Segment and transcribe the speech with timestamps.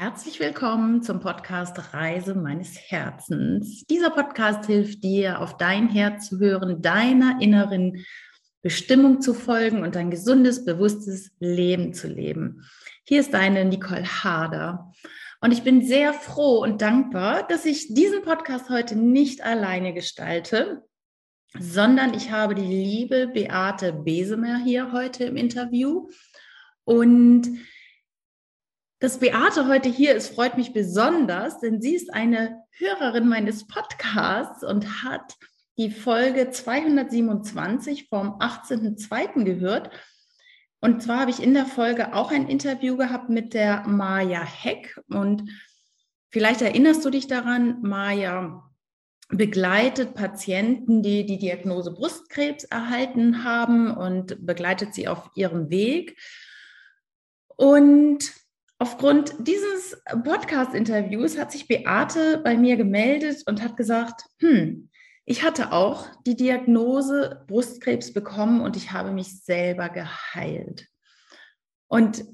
[0.00, 3.84] Herzlich willkommen zum Podcast Reise meines Herzens.
[3.90, 8.06] Dieser Podcast hilft dir, auf dein Herz zu hören, deiner inneren
[8.62, 12.64] Bestimmung zu folgen und ein gesundes, bewusstes Leben zu leben.
[13.08, 14.92] Hier ist deine Nicole Harder.
[15.40, 20.84] Und ich bin sehr froh und dankbar, dass ich diesen Podcast heute nicht alleine gestalte,
[21.58, 26.08] sondern ich habe die liebe Beate Besemer hier heute im Interview.
[26.84, 27.48] Und
[29.00, 34.64] dass Beate heute hier ist, freut mich besonders, denn sie ist eine Hörerin meines Podcasts
[34.64, 35.36] und hat
[35.76, 39.44] die Folge 227 vom 18.02.
[39.44, 39.90] gehört.
[40.80, 45.00] Und zwar habe ich in der Folge auch ein Interview gehabt mit der Maja Heck.
[45.08, 45.48] Und
[46.30, 48.64] vielleicht erinnerst du dich daran, Maja
[49.28, 56.18] begleitet Patienten, die die Diagnose Brustkrebs erhalten haben und begleitet sie auf ihrem Weg.
[57.56, 58.32] Und
[58.80, 64.88] Aufgrund dieses Podcast-Interviews hat sich Beate bei mir gemeldet und hat gesagt, hm,
[65.24, 70.86] ich hatte auch die Diagnose Brustkrebs bekommen und ich habe mich selber geheilt.
[71.88, 72.24] Und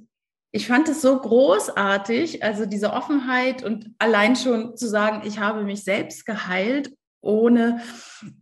[0.53, 5.65] ich fand es so großartig, also diese Offenheit und allein schon zu sagen, ich habe
[5.65, 6.93] mich selbst geheilt,
[7.23, 7.81] ohne,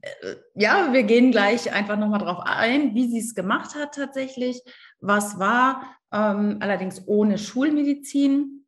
[0.02, 4.60] äh, ja, wir gehen gleich einfach nochmal drauf ein, wie sie es gemacht hat tatsächlich,
[5.00, 8.66] was war, ähm, allerdings ohne Schulmedizin.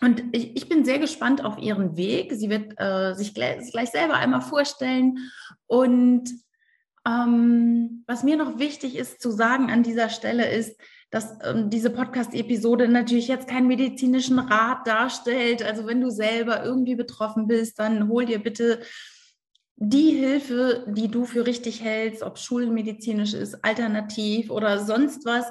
[0.00, 2.32] Und ich, ich, bin sehr gespannt auf ihren Weg.
[2.32, 5.18] Sie wird äh, sich gleich, gleich, selber einmal vorstellen.
[5.66, 6.30] Und
[7.06, 10.78] ähm, was mir noch wichtig ist zu sagen an dieser Stelle ist,
[11.10, 15.62] dass ähm, diese Podcast-Episode natürlich jetzt keinen medizinischen Rat darstellt.
[15.62, 18.80] Also wenn du selber irgendwie betroffen bist, dann hol dir bitte
[19.80, 25.46] die Hilfe, die du für richtig hältst, ob schulmedizinisch ist, alternativ oder sonst was.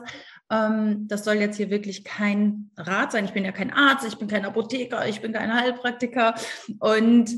[0.49, 3.25] Ähm, das soll jetzt hier wirklich kein Rat sein.
[3.25, 6.35] Ich bin ja kein Arzt, ich bin kein Apotheker, ich bin kein Heilpraktiker.
[6.79, 7.31] Und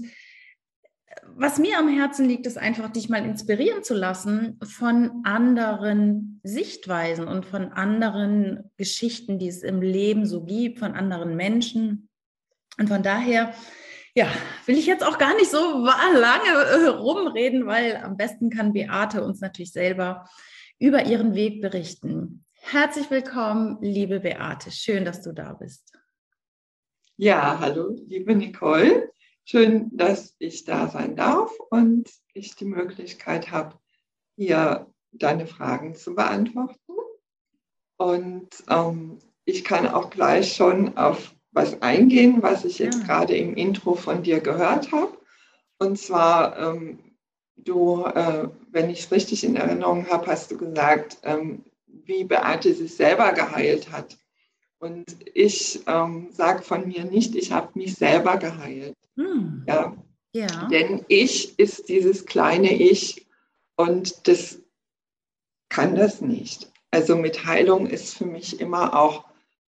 [1.35, 7.27] was mir am Herzen liegt, ist einfach, dich mal inspirieren zu lassen von anderen Sichtweisen
[7.27, 12.09] und von anderen Geschichten, die es im Leben so gibt, von anderen Menschen.
[12.77, 13.53] Und von daher,
[14.15, 14.27] ja,
[14.65, 19.23] will ich jetzt auch gar nicht so lange äh, rumreden, weil am besten kann Beate
[19.23, 20.29] uns natürlich selber
[20.77, 22.45] über ihren Weg berichten.
[22.61, 24.71] Herzlich willkommen, liebe Beate.
[24.71, 25.91] Schön, dass du da bist.
[27.17, 29.11] Ja, hallo, liebe Nicole.
[29.43, 33.79] Schön, dass ich da sein darf und ich die Möglichkeit habe,
[34.35, 36.77] hier deine Fragen zu beantworten.
[37.97, 43.05] Und ähm, ich kann auch gleich schon auf was eingehen, was ich jetzt ja.
[43.05, 45.17] gerade im Intro von dir gehört habe.
[45.79, 47.15] Und zwar, ähm,
[47.57, 51.65] du, äh, wenn ich es richtig in Erinnerung habe, hast du gesagt, ähm,
[52.09, 54.17] wie Beate sich selber geheilt hat.
[54.79, 58.95] Und ich ähm, sage von mir nicht, ich habe mich selber geheilt.
[59.15, 59.63] Hm.
[59.67, 59.95] Ja.
[60.33, 60.67] ja.
[60.69, 63.27] Denn ich ist dieses kleine Ich
[63.75, 64.59] und das
[65.69, 66.71] kann das nicht.
[66.91, 69.25] Also mit Heilung ist für mich immer auch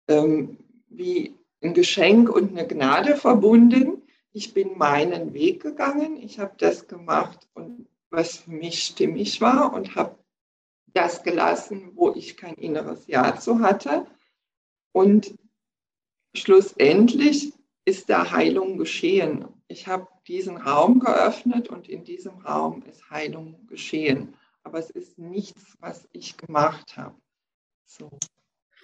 [0.07, 0.57] ähm,
[0.89, 4.01] wie ein Geschenk und eine Gnade verbunden.
[4.31, 9.73] Ich bin meinen Weg gegangen, ich habe das gemacht und was für mich stimmig war
[9.73, 10.15] und habe
[10.93, 14.05] das gelassen, wo ich kein inneres Ja zu hatte.
[14.91, 15.35] Und
[16.35, 17.53] schlussendlich
[17.85, 19.45] ist da Heilung geschehen.
[19.67, 24.35] Ich habe diesen Raum geöffnet und in diesem Raum ist Heilung geschehen.
[24.63, 27.15] Aber es ist nichts, was ich gemacht habe.
[27.85, 28.09] So.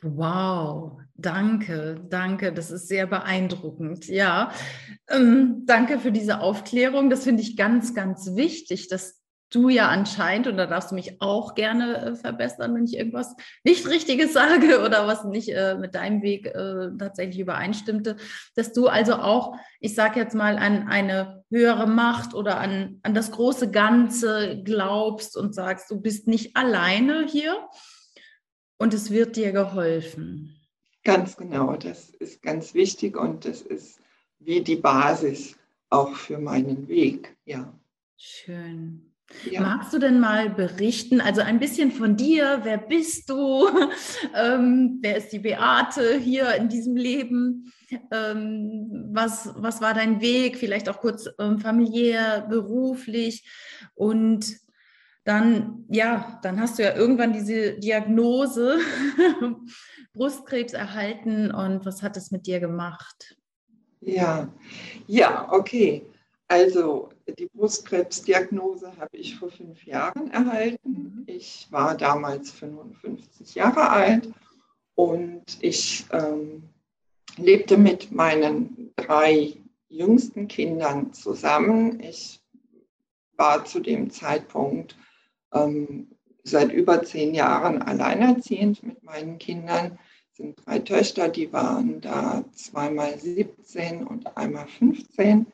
[0.01, 2.53] Wow, danke, danke.
[2.53, 4.07] Das ist sehr beeindruckend.
[4.07, 4.51] Ja,
[5.09, 7.09] ähm, danke für diese Aufklärung.
[7.09, 9.18] Das finde ich ganz, ganz wichtig, dass
[9.49, 13.35] du ja anscheinend, und da darfst du mich auch gerne äh, verbessern, wenn ich irgendwas
[13.63, 18.17] nicht Richtiges sage oder was nicht äh, mit deinem Weg äh, tatsächlich übereinstimmte,
[18.55, 23.13] dass du also auch, ich sage jetzt mal, an eine höhere Macht oder an, an
[23.13, 27.67] das große Ganze glaubst und sagst, du bist nicht alleine hier
[28.77, 30.55] und es wird dir geholfen.
[31.03, 33.99] Ganz genau, das ist ganz wichtig und das ist
[34.39, 35.55] wie die Basis
[35.89, 37.73] auch für meinen Weg, ja.
[38.15, 39.08] Schön.
[39.49, 39.61] Ja.
[39.61, 43.69] Magst du denn mal berichten, also ein bisschen von dir, wer bist du,
[44.35, 47.71] ähm, wer ist die Beate hier in diesem Leben,
[48.11, 53.47] ähm, was, was war dein Weg, vielleicht auch kurz ähm, familiär, beruflich.
[53.95, 54.57] Und
[55.23, 58.79] dann, ja, dann hast du ja irgendwann diese Diagnose
[60.13, 61.51] Brustkrebs erhalten.
[61.51, 63.37] Und was hat es mit dir gemacht?
[64.01, 64.51] Ja,
[65.07, 66.05] ja, okay.
[66.47, 70.79] Also die Brustkrebsdiagnose habe ich vor fünf Jahren erhalten.
[70.91, 71.23] Mhm.
[71.27, 74.29] Ich war damals 55 Jahre alt
[74.95, 76.63] und ich ähm,
[77.37, 79.53] lebte mit meinen drei
[79.87, 81.99] jüngsten Kindern zusammen.
[81.99, 82.41] Ich
[83.37, 84.97] war zu dem Zeitpunkt
[85.53, 86.07] ähm,
[86.43, 89.97] seit über zehn Jahren alleinerziehend mit meinen Kindern.
[90.31, 95.47] Es sind drei Töchter, die waren da zweimal 17 und einmal 15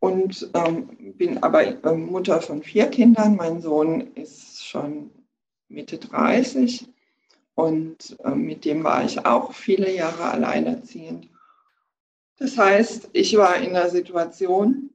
[0.00, 3.36] und ähm, bin aber äh, Mutter von vier Kindern.
[3.36, 5.10] Mein Sohn ist schon
[5.68, 6.88] Mitte 30
[7.54, 11.28] und äh, mit dem war ich auch viele Jahre alleinerziehend.
[12.36, 14.90] Das heißt, ich war in einer Situation,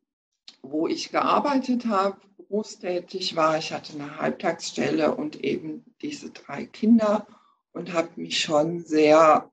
[0.62, 3.58] wo ich gearbeitet habe, berufstätig war.
[3.58, 7.28] Ich hatte eine Halbtagsstelle und eben diese drei Kinder
[7.74, 9.52] und habe mich schon sehr,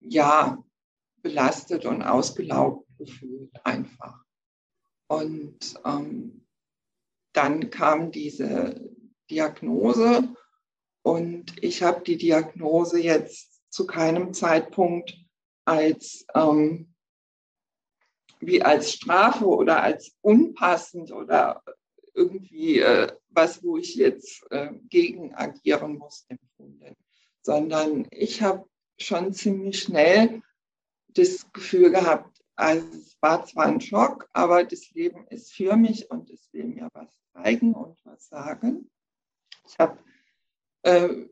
[0.00, 0.62] ja,
[1.22, 4.23] belastet und ausgelaugt gefühlt einfach.
[5.06, 6.46] Und ähm,
[7.32, 8.90] dann kam diese
[9.30, 10.34] Diagnose
[11.02, 15.18] und ich habe die Diagnose jetzt zu keinem Zeitpunkt
[15.64, 16.94] als ähm,
[18.40, 21.62] wie als Strafe oder als unpassend oder
[22.14, 26.94] irgendwie äh, was, wo ich jetzt äh, gegen agieren muss, empfunden,
[27.42, 28.68] sondern ich habe
[28.98, 30.42] schon ziemlich schnell
[31.08, 36.10] das Gefühl gehabt, also es war zwar ein Schock, aber das Leben ist für mich
[36.10, 38.90] und es will mir was zeigen und was sagen.
[39.66, 39.98] Ich habe
[40.82, 41.26] äh,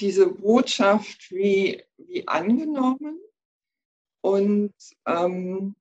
[0.00, 3.20] diese Botschaft wie, wie angenommen
[4.22, 4.74] und
[5.06, 5.76] ähm,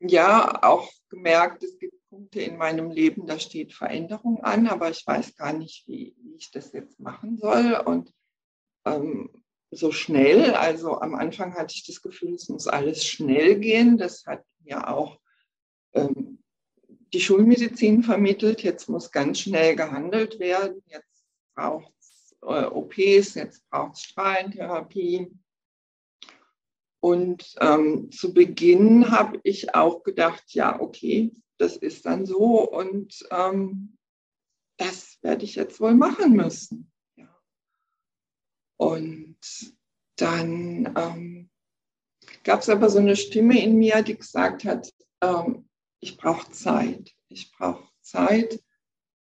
[0.00, 5.06] ja, auch gemerkt, es gibt Punkte in meinem Leben, da steht Veränderung an, aber ich
[5.06, 7.74] weiß gar nicht, wie, wie ich das jetzt machen soll.
[7.86, 8.12] Und
[8.84, 9.41] ähm,
[9.72, 10.54] so schnell.
[10.54, 13.96] Also am Anfang hatte ich das Gefühl, es muss alles schnell gehen.
[13.96, 15.18] Das hat mir auch
[15.94, 16.38] ähm,
[17.12, 18.62] die Schulmedizin vermittelt.
[18.62, 20.82] Jetzt muss ganz schnell gehandelt werden.
[20.86, 21.24] Jetzt
[21.54, 25.30] braucht es äh, OPs, jetzt braucht es Strahlentherapie.
[27.00, 33.26] Und ähm, zu Beginn habe ich auch gedacht, ja, okay, das ist dann so und
[33.30, 33.98] ähm,
[34.76, 36.91] das werde ich jetzt wohl machen müssen.
[38.82, 39.36] Und
[40.16, 41.50] dann ähm,
[42.42, 45.68] gab es aber so eine Stimme in mir, die gesagt hat, ähm,
[46.00, 48.60] ich brauche Zeit, ich brauche Zeit.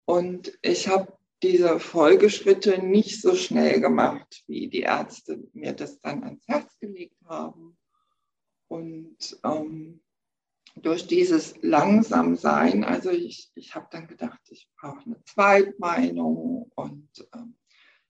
[0.05, 6.23] Und ich habe diese Folgeschritte nicht so schnell gemacht, wie die Ärzte mir das dann
[6.23, 7.75] ans Herz gelegt haben.
[8.67, 10.03] Und ähm,
[10.75, 17.55] durch dieses Langsamsein, also ich, ich habe dann gedacht, ich brauche eine Zweitmeinung und ähm,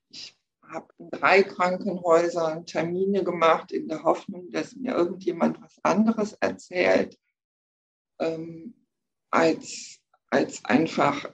[0.10, 0.39] ich
[0.72, 7.18] habe in drei Krankenhäusern Termine gemacht in der Hoffnung, dass mir irgendjemand was anderes erzählt,
[8.20, 8.76] ähm,
[9.32, 10.00] als,
[10.30, 11.34] als einfach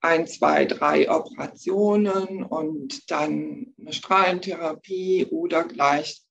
[0.00, 6.22] ein, zwei, drei Operationen und dann eine Strahlentherapie oder gleich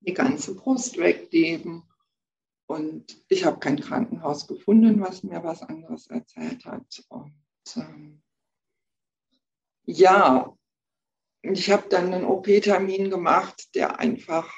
[0.00, 1.84] die ganze Brust weggeben.
[2.66, 7.04] Und ich habe kein Krankenhaus gefunden, was mir was anderes erzählt hat.
[7.08, 7.34] Und
[7.76, 8.22] ähm,
[9.84, 10.56] ja,
[11.42, 14.52] ich habe dann einen OP-Termin gemacht, der einfach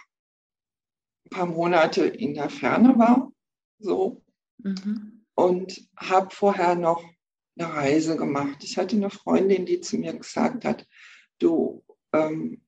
[1.26, 3.32] ein paar Monate in der Ferne war.
[3.78, 4.22] So.
[4.58, 5.25] Mhm.
[5.34, 7.03] Und habe vorher noch
[7.56, 8.62] eine Reise gemacht.
[8.62, 10.86] Ich hatte eine Freundin, die zu mir gesagt hat,
[11.38, 12.62] du, ähm,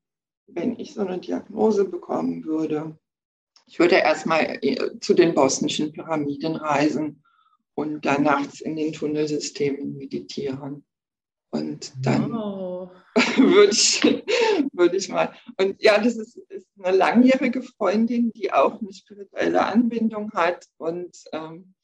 [0.46, 2.99] wenn ich so eine Diagnose bekommen würde,
[3.66, 7.23] ich würde erstmal äh, zu den bosnischen Pyramiden reisen
[7.75, 10.85] und dann nachts in den Tunnelsystemen meditieren.
[11.50, 12.90] Und dann wow.
[13.37, 14.02] würde ich,
[14.73, 15.35] würd ich mal.
[15.58, 21.16] Und ja, das ist, ist, eine langjährige Freundin, die auch eine spirituelle Anbindung hat und
[21.32, 21.75] ähm,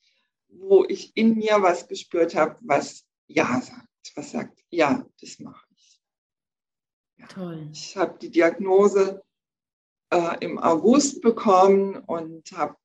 [0.48, 5.66] wo ich in mir was gespürt habe, was Ja sagt, was sagt, ja, das mache
[5.74, 6.00] ich.
[7.18, 7.26] Ja.
[7.28, 7.68] Toll.
[7.72, 9.22] Ich habe die Diagnose
[10.10, 12.76] äh, im August bekommen und habe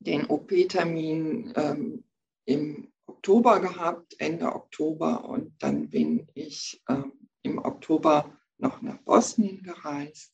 [0.00, 2.04] den OP-Termin ähm,
[2.44, 5.28] im Oktober gehabt, Ende Oktober.
[5.28, 7.12] Und dann bin ich ähm,
[7.46, 10.32] im Oktober noch nach Bosnien gereist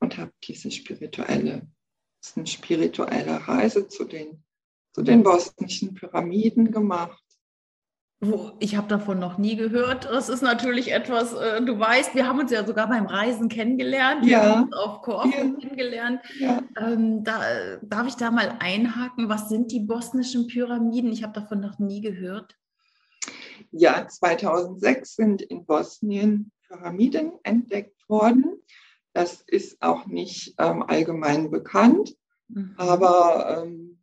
[0.00, 1.66] und habe diese spirituelle,
[2.36, 4.44] eine spirituelle Reise zu den,
[4.92, 7.24] zu den bosnischen Pyramiden gemacht
[8.58, 10.06] ich habe davon noch nie gehört.
[10.06, 14.24] Das ist natürlich etwas, äh, du weißt, wir haben uns ja sogar beim Reisen kennengelernt.
[14.24, 15.60] Wir haben uns auf Korfu ja.
[15.60, 16.20] kennengelernt.
[16.38, 16.62] Ja.
[16.78, 17.40] Ähm, da,
[17.82, 19.28] darf ich da mal einhaken?
[19.28, 21.12] Was sind die bosnischen Pyramiden?
[21.12, 22.56] Ich habe davon noch nie gehört.
[23.70, 28.62] Ja, 2006 sind in Bosnien Pyramiden entdeckt worden.
[29.12, 32.16] Das ist auch nicht ähm, allgemein bekannt,
[32.48, 32.74] mhm.
[32.76, 34.02] aber ähm,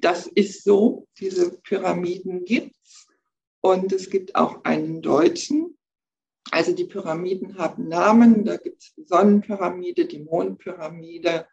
[0.00, 1.06] das ist so.
[1.18, 3.06] Diese Pyramiden gibt es.
[3.60, 5.78] Und es gibt auch einen Deutschen,
[6.50, 11.46] Also die Pyramiden haben Namen, da gibt es die Sonnenpyramide, die Mondpyramide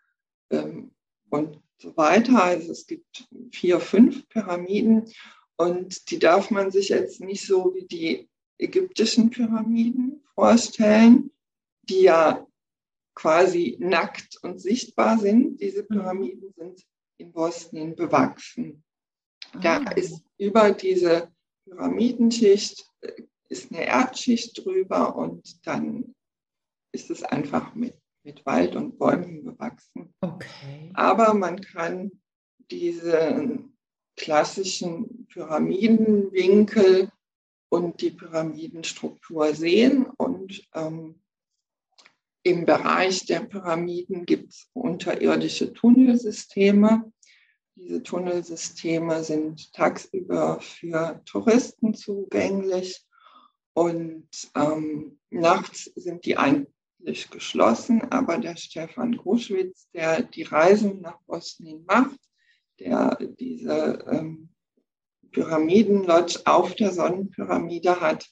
[0.50, 0.92] ähm,
[1.30, 2.44] und so weiter.
[2.44, 5.06] Also es gibt vier, fünf Pyramiden
[5.62, 11.32] und die darf man sich jetzt nicht so wie die ägyptischen Pyramiden vorstellen,
[11.84, 12.46] die ja
[13.16, 15.60] quasi nackt und sichtbar sind.
[15.62, 16.86] Diese Pyramiden sind
[17.18, 18.84] in Bosnien bewachsen.
[19.62, 19.92] Da ah.
[19.92, 21.32] ist über diese
[21.66, 26.16] Pyramidenschicht äh, ist eine Erdschicht drüber und dann
[26.94, 30.14] ist es einfach mit, mit Wald und Bäumen bewachsen.
[30.22, 30.92] Okay.
[30.94, 32.12] Aber man kann
[32.70, 33.62] diese
[34.22, 37.12] klassischen Pyramidenwinkel
[37.70, 40.06] und die Pyramidenstruktur sehen.
[40.06, 41.20] Und ähm,
[42.44, 47.12] im Bereich der Pyramiden gibt es unterirdische Tunnelsysteme.
[47.76, 53.04] Diese Tunnelsysteme sind tagsüber für Touristen zugänglich
[53.74, 58.04] und ähm, nachts sind die eigentlich geschlossen.
[58.12, 62.20] Aber der Stefan Gruschwitz, der die Reisen nach Bosnien macht,
[62.82, 64.50] der diese ähm,
[65.32, 68.28] Pyramidenlodge auf der Sonnenpyramide hat,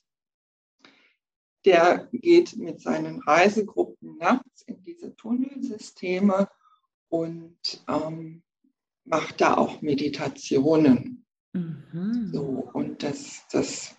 [1.65, 6.49] der geht mit seinen Reisegruppen nachts in diese Tunnelsysteme
[7.09, 8.43] und ähm,
[9.05, 11.25] macht da auch Meditationen.
[11.53, 12.29] Mhm.
[12.33, 13.95] So, und das, das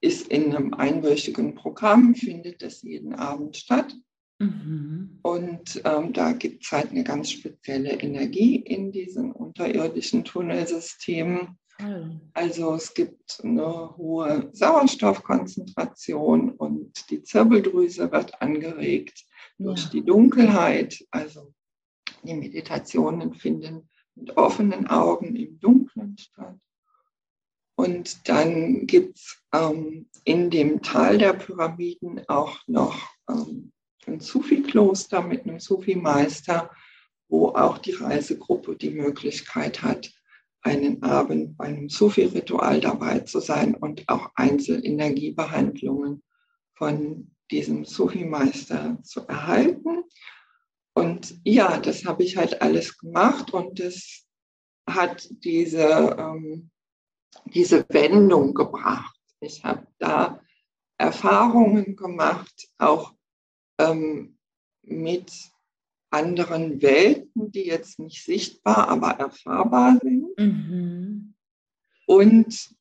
[0.00, 3.94] ist in einem einwöchigen Programm, findet das jeden Abend statt.
[4.38, 5.18] Mhm.
[5.22, 11.58] Und ähm, da gibt es halt eine ganz spezielle Energie in diesen unterirdischen Tunnelsystemen.
[12.32, 19.26] Also es gibt eine hohe Sauerstoffkonzentration und die Zirbeldrüse wird angeregt
[19.58, 19.90] durch ja.
[19.90, 21.04] die Dunkelheit.
[21.10, 21.52] Also
[22.22, 26.56] die Meditationen finden mit offenen Augen im Dunkeln statt.
[27.78, 33.70] Und dann gibt es ähm, in dem Tal der Pyramiden auch noch ähm,
[34.06, 36.70] ein Sufi-Kloster mit einem Sufi-Meister,
[37.28, 40.10] wo auch die Reisegruppe die Möglichkeit hat,
[40.62, 46.22] einen Abend bei einem Sufi-Ritual dabei zu sein und auch Einzelenergiebehandlungen
[46.74, 50.04] von diesem Sufi-Meister zu erhalten.
[50.94, 54.26] Und ja, das habe ich halt alles gemacht und das
[54.88, 56.70] hat diese, ähm,
[57.46, 59.14] diese Wendung gebracht.
[59.40, 60.40] Ich habe da
[60.98, 63.15] Erfahrungen gemacht, auch
[63.78, 64.38] ähm,
[64.82, 65.32] mit
[66.10, 70.38] anderen Welten, die jetzt nicht sichtbar, aber erfahrbar sind.
[70.38, 71.34] Mhm.
[72.06, 72.74] Und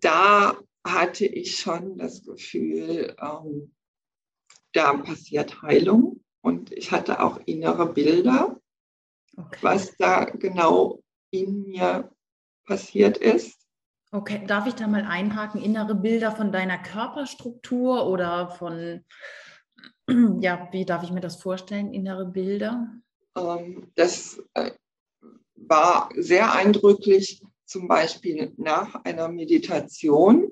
[0.00, 3.74] da hatte ich schon das Gefühl, ähm,
[4.72, 6.22] da passiert Heilung.
[6.42, 8.58] Und ich hatte auch innere Bilder,
[9.36, 9.58] okay.
[9.60, 12.10] was da genau in mir
[12.64, 13.66] passiert ist.
[14.12, 15.60] Okay, darf ich da mal einhaken?
[15.60, 19.04] Innere Bilder von deiner Körperstruktur oder von
[20.40, 22.88] ja, wie darf ich mir das vorstellen, innere Bilder?
[23.36, 24.72] Ähm, das äh,
[25.54, 30.50] war sehr eindrücklich, zum Beispiel nach einer Meditation.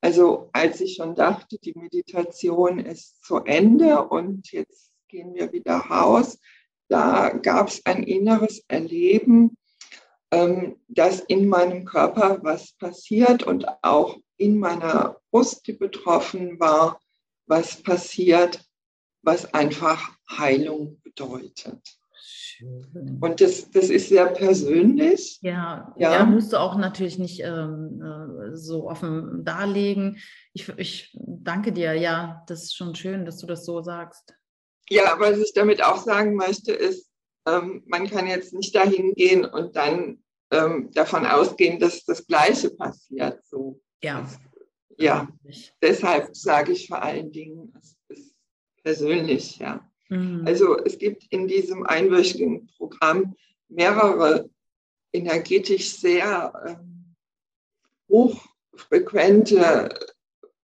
[0.00, 5.76] Also als ich schon dachte, die Meditation ist zu Ende und jetzt gehen wir wieder
[5.76, 6.38] raus,
[6.88, 9.56] da gab es ein inneres Erleben,
[10.30, 17.00] ähm, dass in meinem Körper was passiert und auch in meiner Brust, die betroffen war,
[17.46, 18.64] was passiert
[19.24, 21.80] was einfach Heilung bedeutet.
[22.56, 23.18] Schön.
[23.20, 25.38] Und das, das ist sehr persönlich.
[25.42, 26.12] Ja, ja.
[26.12, 30.18] ja musst du auch natürlich nicht ähm, äh, so offen darlegen.
[30.52, 34.34] Ich, ich danke dir, ja, das ist schon schön, dass du das so sagst.
[34.88, 37.10] Ja, was ich damit auch sagen möchte, ist,
[37.46, 42.70] ähm, man kann jetzt nicht dahin gehen und dann ähm, davon ausgehen, dass das Gleiche
[42.70, 43.44] passiert.
[43.44, 43.80] So.
[44.02, 44.20] Ja.
[44.20, 44.38] Das,
[44.96, 45.28] ja,
[45.82, 47.93] deshalb sage ich vor allen Dingen, es
[48.84, 49.84] persönlich, ja.
[50.08, 50.44] Mhm.
[50.46, 53.34] Also es gibt in diesem einwöchigen Programm
[53.68, 54.48] mehrere
[55.12, 57.16] energetisch sehr ähm,
[58.08, 59.88] hochfrequente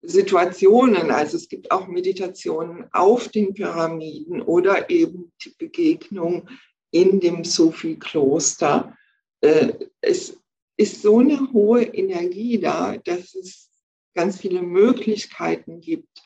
[0.01, 1.11] Situationen.
[1.11, 6.49] Also es gibt auch Meditationen auf den Pyramiden oder eben die Begegnung
[6.91, 8.97] in dem Sufi-Kloster.
[9.41, 10.37] Äh, es
[10.75, 13.69] ist so eine hohe Energie da, dass es
[14.13, 16.21] ganz viele Möglichkeiten gibt,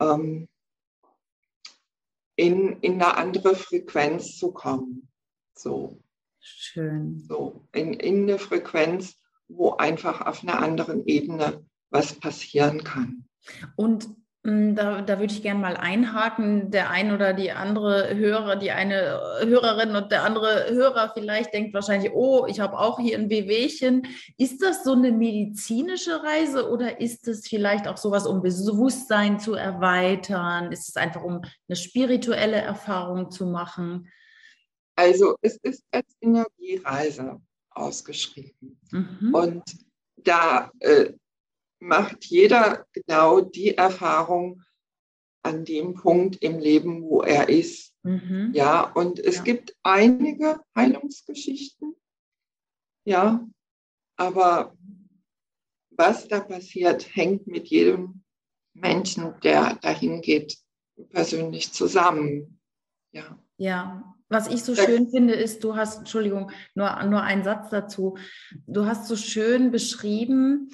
[0.00, 0.48] ähm,
[2.36, 5.08] in, in eine andere Frequenz zu kommen.
[5.54, 6.02] So.
[6.38, 7.18] Schön.
[7.26, 9.16] So, in, in eine Frequenz,
[9.48, 13.28] wo einfach auf einer anderen Ebene was passieren kann.
[13.74, 14.08] Und
[14.46, 16.70] da, da würde ich gerne mal einhaken.
[16.70, 21.74] Der ein oder die andere Hörer, die eine Hörerin und der andere Hörer vielleicht denkt
[21.74, 24.06] wahrscheinlich, oh, ich habe auch hier ein Wehwehchen.
[24.38, 29.54] Ist das so eine medizinische Reise oder ist es vielleicht auch sowas, um Bewusstsein zu
[29.54, 30.70] erweitern?
[30.70, 34.08] Ist es einfach, um eine spirituelle Erfahrung zu machen?
[34.94, 38.78] Also es ist als Energiereise ausgeschrieben.
[38.92, 39.34] Mhm.
[39.34, 39.64] Und
[40.16, 41.12] da äh,
[41.78, 44.62] macht jeder genau die Erfahrung
[45.42, 47.94] an dem Punkt im Leben, wo er ist.
[48.02, 48.50] Mhm.
[48.54, 49.42] Ja, und es ja.
[49.42, 51.94] gibt einige Heilungsgeschichten.
[53.04, 53.46] Ja,
[54.16, 54.76] aber
[55.90, 58.22] was da passiert, hängt mit jedem
[58.74, 60.58] Menschen, der dahin geht,
[61.10, 62.60] persönlich zusammen.
[63.12, 63.38] Ja.
[63.58, 68.18] Ja, was ich so schön finde, ist, du hast, Entschuldigung, nur, nur einen Satz dazu.
[68.66, 70.70] Du hast so schön beschrieben,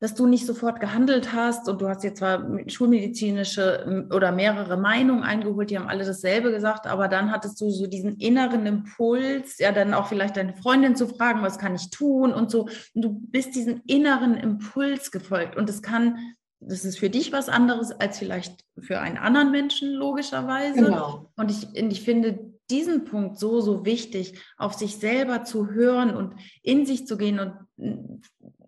[0.00, 5.22] dass du nicht sofort gehandelt hast und du hast jetzt zwar schulmedizinische oder mehrere Meinungen
[5.22, 9.72] eingeholt, die haben alle dasselbe gesagt, aber dann hattest du so diesen inneren Impuls, ja,
[9.72, 12.68] dann auch vielleicht deine Freundin zu fragen, was kann ich tun und so.
[12.94, 16.18] Und du bist diesem inneren Impuls gefolgt und es kann,
[16.60, 20.82] das ist für dich was anderes als vielleicht für einen anderen Menschen, logischerweise.
[20.82, 21.30] Genau.
[21.36, 26.16] Und ich, und ich finde diesen Punkt so, so wichtig, auf sich selber zu hören
[26.16, 28.22] und in sich zu gehen und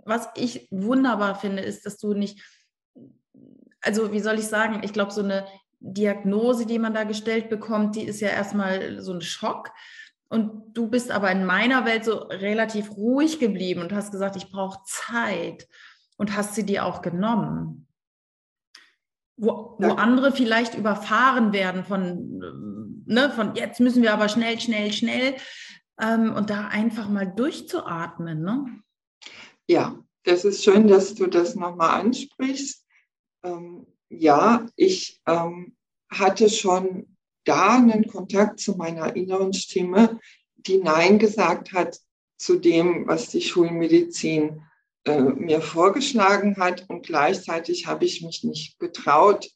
[0.07, 2.43] was ich wunderbar finde, ist, dass du nicht,
[3.81, 5.47] also wie soll ich sagen, ich glaube, so eine
[5.81, 9.71] Diagnose, die man da gestellt bekommt, die ist ja erstmal so ein Schock.
[10.29, 14.51] Und du bist aber in meiner Welt so relativ ruhig geblieben und hast gesagt, ich
[14.51, 15.69] brauche Zeit
[16.17, 17.87] und hast sie dir auch genommen.
[19.37, 24.93] Wo, wo andere vielleicht überfahren werden von, ne, von jetzt müssen wir aber schnell, schnell,
[24.93, 25.37] schnell.
[26.01, 28.43] Ähm, und da einfach mal durchzuatmen.
[28.43, 28.65] Ne?
[29.69, 32.85] Ja, das ist schön, dass du das nochmal ansprichst.
[33.43, 35.77] Ähm, ja, ich ähm,
[36.11, 40.21] hatte schon da einen Kontakt zu meiner inneren Stimme,
[40.57, 41.99] die Nein gesagt hat
[42.37, 44.63] zu dem, was die Schulmedizin
[45.05, 46.85] äh, mir vorgeschlagen hat.
[46.89, 49.51] Und gleichzeitig habe ich mich nicht getraut,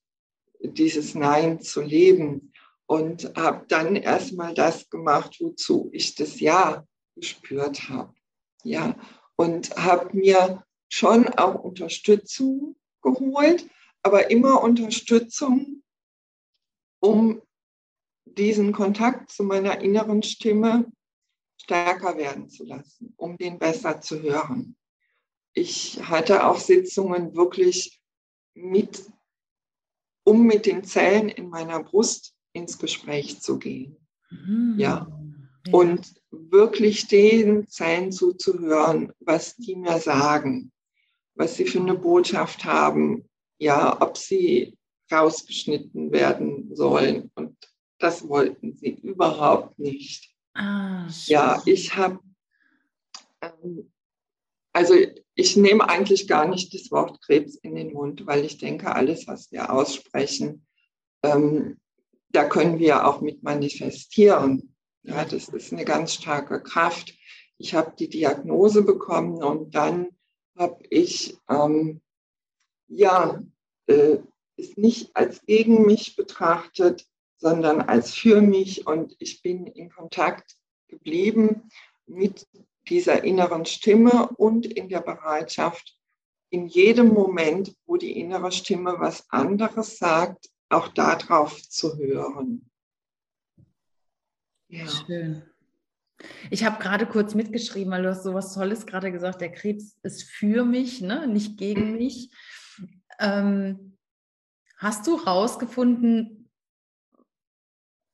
[0.63, 2.53] dieses Nein zu leben.
[2.87, 8.13] Und habe dann erstmal das gemacht, wozu ich das Ja gespürt habe.
[8.65, 8.97] Ja,
[9.41, 13.67] und habe mir schon auch Unterstützung geholt,
[14.03, 15.83] aber immer Unterstützung,
[17.01, 17.41] um
[18.27, 20.93] diesen Kontakt zu meiner inneren Stimme
[21.57, 24.77] stärker werden zu lassen, um den besser zu hören.
[25.55, 28.03] Ich hatte auch Sitzungen wirklich
[28.53, 29.11] mit,
[30.23, 33.97] um mit den Zellen in meiner Brust ins Gespräch zu gehen.
[34.29, 34.75] Mhm.
[34.77, 35.11] Ja.
[35.73, 40.73] Und wirklich den Zellen zuzuhören, was die mir sagen,
[41.35, 44.77] was sie für eine Botschaft haben, ja, ob sie
[45.11, 47.31] rausgeschnitten werden sollen.
[47.35, 47.57] Und
[47.99, 50.35] das wollten sie überhaupt nicht.
[50.55, 52.19] Ah, ja, ich habe,
[53.41, 53.91] ähm,
[54.73, 54.95] also
[55.35, 59.27] ich nehme eigentlich gar nicht das Wort Krebs in den Mund, weil ich denke, alles,
[59.27, 60.67] was wir aussprechen,
[61.23, 61.79] ähm,
[62.29, 64.75] da können wir auch mit manifestieren.
[65.03, 67.15] Ja, das ist eine ganz starke Kraft.
[67.57, 70.09] Ich habe die Diagnose bekommen und dann
[70.57, 72.01] habe ich ähm,
[72.89, 73.43] ja
[73.87, 74.19] äh,
[74.57, 80.57] es nicht als gegen mich betrachtet, sondern als für mich und ich bin in Kontakt
[80.89, 81.71] geblieben
[82.07, 82.47] mit
[82.89, 85.97] dieser inneren Stimme und in der Bereitschaft,
[86.51, 92.70] in jedem Moment, wo die innere Stimme was anderes sagt, auch darauf zu hören.
[94.71, 94.87] Ja.
[94.87, 95.43] Schön.
[96.51, 99.99] Ich habe gerade kurz mitgeschrieben, weil du hast so was Tolles gerade gesagt, der Krebs
[100.03, 101.27] ist für mich, ne?
[101.27, 102.31] nicht gegen mich.
[103.19, 103.97] Ähm,
[104.77, 106.51] hast du herausgefunden,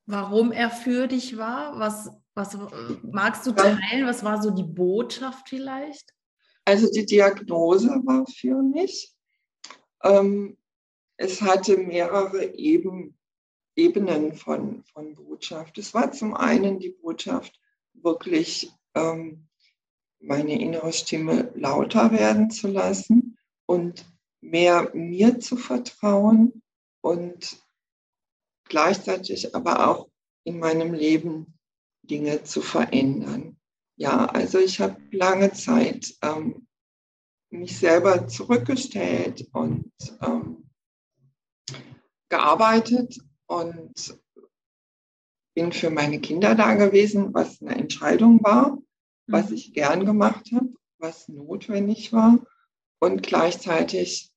[0.05, 1.79] warum er für dich war?
[1.79, 2.57] Was, was
[3.03, 4.07] magst du teilen?
[4.07, 6.13] Was war so die Botschaft vielleicht?
[6.65, 9.13] Also die Diagnose war für mich.
[10.03, 10.57] Ähm,
[11.17, 13.16] es hatte mehrere Eben,
[13.77, 15.77] Ebenen von, von Botschaft.
[15.77, 17.59] Es war zum einen die Botschaft,
[17.93, 19.47] wirklich ähm,
[20.19, 23.37] meine innere Stimme lauter werden zu lassen
[23.67, 24.05] und
[24.41, 26.61] mehr mir zu vertrauen
[27.01, 27.57] und
[28.65, 30.09] gleichzeitig aber auch
[30.43, 31.57] in meinem Leben
[32.01, 33.59] Dinge zu verändern.
[33.95, 36.67] Ja, also ich habe lange Zeit ähm,
[37.49, 40.69] mich selber zurückgestellt und ähm,
[42.29, 44.19] gearbeitet und
[45.55, 48.77] bin für meine Kinder da gewesen, was eine Entscheidung war,
[49.25, 49.55] was mhm.
[49.55, 52.39] ich gern gemacht habe, was notwendig war.
[52.99, 54.31] Und gleichzeitig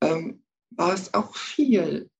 [0.00, 2.10] ähm, war es auch viel.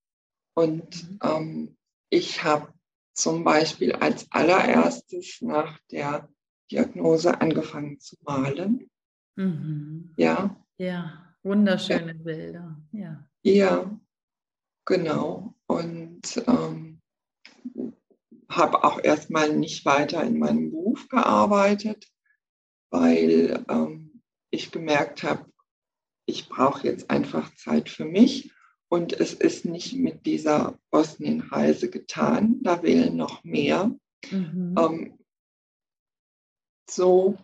[0.54, 1.18] Und mhm.
[1.22, 1.76] ähm,
[2.10, 2.72] ich habe
[3.12, 6.28] zum Beispiel als allererstes nach der
[6.70, 8.90] Diagnose angefangen zu malen.
[9.36, 10.14] Mhm.
[10.16, 10.56] Ja.
[10.78, 12.22] Ja, wunderschöne ja.
[12.22, 12.82] Bilder.
[12.92, 13.28] Ja.
[13.42, 14.00] Ja,
[14.84, 15.54] genau.
[15.66, 16.03] Und
[16.46, 17.00] ähm,
[18.48, 22.06] habe auch erstmal nicht weiter in meinem Beruf gearbeitet,
[22.90, 25.50] weil ähm, ich gemerkt habe,
[26.26, 28.52] ich brauche jetzt einfach Zeit für mich.
[28.88, 32.60] Und es ist nicht mit dieser Bosnienreise getan.
[32.62, 33.90] Da wählen noch mehr.
[34.30, 34.74] Mhm.
[34.78, 35.18] Ähm,
[36.88, 37.36] so.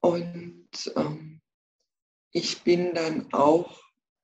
[0.00, 1.40] Und ähm,
[2.32, 3.80] ich bin dann auch,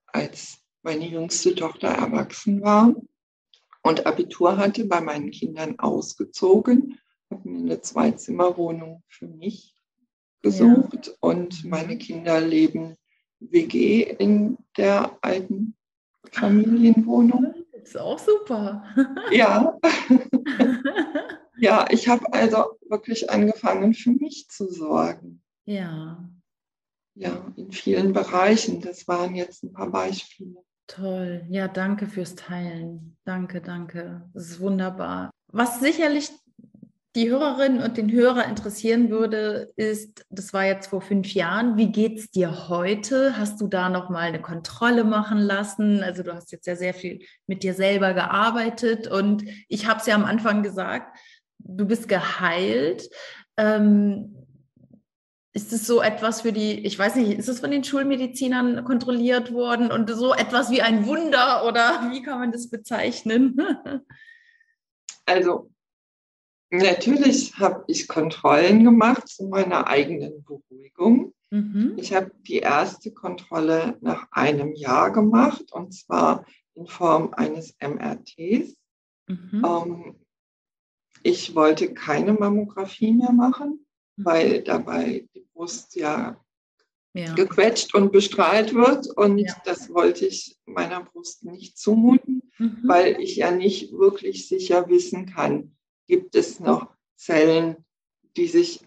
[0.07, 2.95] als meine jüngste Tochter erwachsen war
[3.87, 6.99] und Abitur hatte, bei meinen Kindern ausgezogen,
[7.31, 9.75] habe mir eine Zweizimmerwohnung für mich
[10.43, 11.13] gesucht ja.
[11.21, 11.97] und meine.
[11.97, 12.97] Kinder leben
[13.41, 15.77] WG in der alten
[16.33, 17.55] Familienwohnung.
[17.83, 18.85] Ist auch super.
[19.31, 19.79] ja.
[21.57, 25.43] ja, ich habe also wirklich angefangen, für mich zu sorgen.
[25.65, 26.29] Ja.
[27.15, 28.81] Ja, in vielen Bereichen.
[28.81, 30.63] Das waren jetzt ein paar Beispiele.
[30.87, 31.45] Toll.
[31.49, 33.17] Ja, danke fürs Teilen.
[33.25, 34.29] Danke, danke.
[34.35, 35.31] Das ist wunderbar.
[35.49, 36.31] Was sicherlich
[37.17, 41.91] die Hörerinnen und den Hörer interessieren würde, ist, das war jetzt vor fünf Jahren, wie
[41.91, 43.39] geht es dir heute?
[43.39, 46.03] Hast du da nochmal eine Kontrolle machen lassen?
[46.03, 50.07] Also du hast jetzt ja sehr viel mit dir selber gearbeitet und ich habe es
[50.07, 51.19] ja am Anfang gesagt,
[51.59, 53.09] du bist geheilt.
[53.57, 54.46] Ähm,
[55.57, 59.55] ist es so etwas für die, ich weiß nicht, ist es von den Schulmedizinern kontrolliert
[59.55, 63.59] worden und so etwas wie ein Wunder oder wie kann man das bezeichnen?
[65.29, 65.71] Also
[66.71, 71.33] Natürlich habe ich Kontrollen gemacht zu meiner eigenen Beruhigung.
[71.51, 71.95] Mhm.
[71.97, 78.77] Ich habe die erste Kontrolle nach einem Jahr gemacht und zwar in Form eines MRTs.
[79.29, 79.65] Mhm.
[79.65, 80.17] Ähm,
[81.23, 83.86] ich wollte keine Mammographie mehr machen.
[84.17, 86.41] Weil dabei die Brust ja,
[87.15, 89.55] ja, gequetscht und bestrahlt wird und ja.
[89.65, 92.81] das wollte ich meiner Brust nicht zumuten, mhm.
[92.85, 95.77] weil ich ja nicht wirklich sicher wissen kann,
[96.07, 97.77] gibt es noch Zellen,
[98.37, 98.81] die sich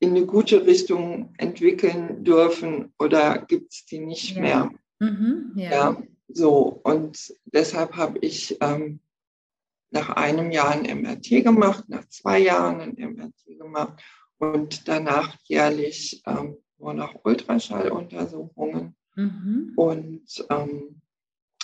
[0.00, 4.40] in eine gute Richtung entwickeln dürfen oder gibt es die nicht ja.
[4.40, 4.70] mehr?
[4.98, 6.02] Mhm, ja.
[6.28, 6.80] so.
[6.82, 9.00] Und deshalb habe ich ähm,
[9.90, 14.02] nach einem Jahr ein MRT gemacht, nach zwei Jahren ein MRT gemacht
[14.38, 18.94] und danach jährlich ähm, nur noch Ultraschalluntersuchungen.
[19.14, 19.72] Mhm.
[19.76, 21.00] Und ähm,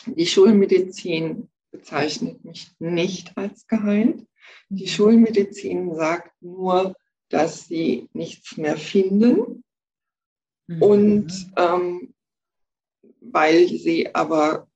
[0.06, 4.26] die Schulmedizin bezeichnet mich nicht als geheilt.
[4.68, 6.94] Die Schulmedizin sagt nur,
[7.28, 9.64] dass sie nichts mehr finden.
[10.66, 10.82] Mhm.
[10.82, 12.14] Und ähm,
[13.20, 14.68] weil sie aber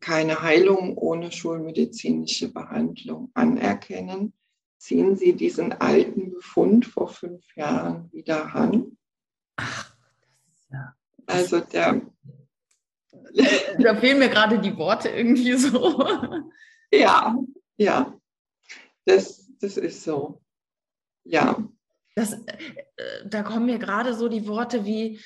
[0.00, 4.32] keine Heilung ohne schulmedizinische Behandlung anerkennen,
[4.80, 8.96] ziehen sie diesen alten Befund vor fünf Jahren wieder ran.
[9.56, 9.92] Ach,
[10.70, 10.96] ja.
[11.26, 12.00] Also der.
[13.78, 16.04] Da fehlen mir gerade die Worte irgendwie so.
[16.92, 17.36] Ja,
[17.76, 18.12] ja.
[19.04, 20.42] Das, das ist so.
[21.22, 21.62] Ja.
[22.16, 22.38] Das, äh,
[23.24, 25.20] da kommen mir gerade so die Worte wie,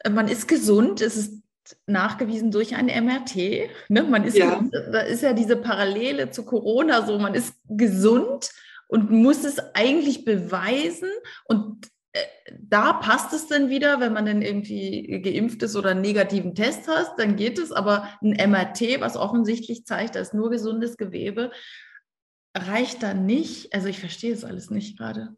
[0.00, 1.42] äh, man ist gesund, es ist
[1.86, 3.70] nachgewiesen durch ein MRT.
[3.88, 4.02] Ne?
[4.02, 4.62] Man ist, ja.
[4.92, 8.50] Da ist ja diese Parallele zu Corona so, man ist gesund
[8.88, 11.10] und muss es eigentlich beweisen
[11.44, 12.20] und äh,
[12.60, 16.88] da passt es dann wieder, wenn man dann irgendwie geimpft ist oder einen negativen Test
[16.88, 21.52] hast, dann geht es, aber ein MRT, was offensichtlich zeigt, da ist nur gesundes Gewebe,
[22.56, 23.74] reicht dann nicht?
[23.74, 25.36] Also ich verstehe es alles nicht gerade.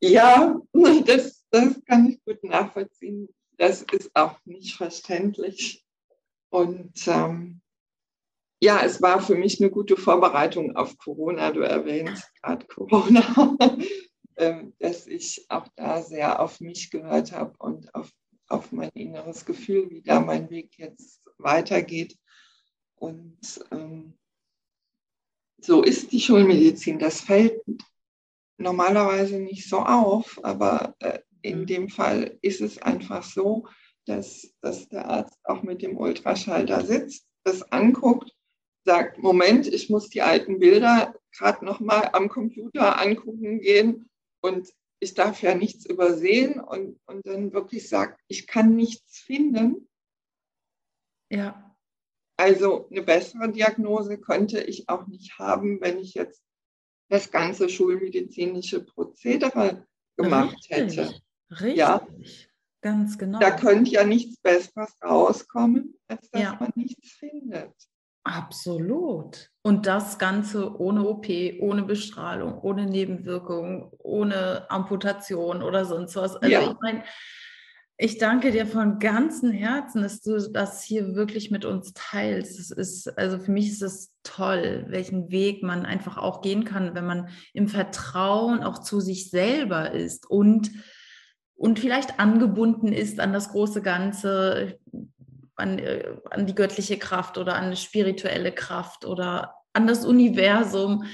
[0.00, 0.60] Ja,
[1.06, 3.28] das, das kann ich gut nachvollziehen.
[3.58, 5.84] Das ist auch nicht verständlich.
[6.48, 7.60] Und ähm,
[8.60, 11.50] ja, es war für mich eine gute Vorbereitung auf Corona.
[11.50, 13.56] Du erwähnst gerade Corona,
[14.36, 18.12] ähm, dass ich auch da sehr auf mich gehört habe und auf,
[18.48, 22.18] auf mein inneres Gefühl, wie da mein Weg jetzt weitergeht.
[22.96, 24.18] Und ähm,
[25.58, 26.98] so ist die Schulmedizin.
[26.98, 27.62] Das fällt
[28.58, 31.66] normalerweise nicht so auf, aber äh, in mhm.
[31.66, 33.66] dem Fall ist es einfach so,
[34.04, 38.34] dass, dass der Arzt auch mit dem Ultraschall da sitzt, das anguckt,
[38.84, 44.08] sagt, Moment, ich muss die alten Bilder gerade nochmal am Computer angucken gehen
[44.40, 44.68] und
[45.00, 49.88] ich darf ja nichts übersehen und, und dann wirklich sagt, ich kann nichts finden.
[51.30, 51.74] Ja.
[52.36, 56.42] Also eine bessere Diagnose könnte ich auch nicht haben, wenn ich jetzt
[57.08, 60.98] das ganze schulmedizinische Prozedere gemacht Richtig.
[60.98, 61.20] hätte.
[61.50, 61.76] Richtig.
[61.76, 62.06] Ja.
[62.82, 63.38] Ganz genau.
[63.40, 66.56] Da könnte ja nichts Besseres rauskommen, als dass ja.
[66.58, 67.74] man nichts findet.
[68.24, 69.50] Absolut.
[69.62, 71.26] Und das Ganze ohne OP,
[71.60, 76.36] ohne Bestrahlung, ohne Nebenwirkungen, ohne Amputation oder sonst was.
[76.36, 76.70] Also ja.
[76.70, 77.02] ich meine,
[78.02, 82.58] ich danke dir von ganzem Herzen, dass du das hier wirklich mit uns teilst.
[82.58, 86.94] Es ist, also für mich ist es toll, welchen Weg man einfach auch gehen kann,
[86.94, 90.70] wenn man im Vertrauen auch zu sich selber ist und,
[91.54, 94.78] und vielleicht angebunden ist an das große Ganze,
[95.60, 101.04] an, äh, an die göttliche Kraft oder an eine spirituelle Kraft oder an das Universum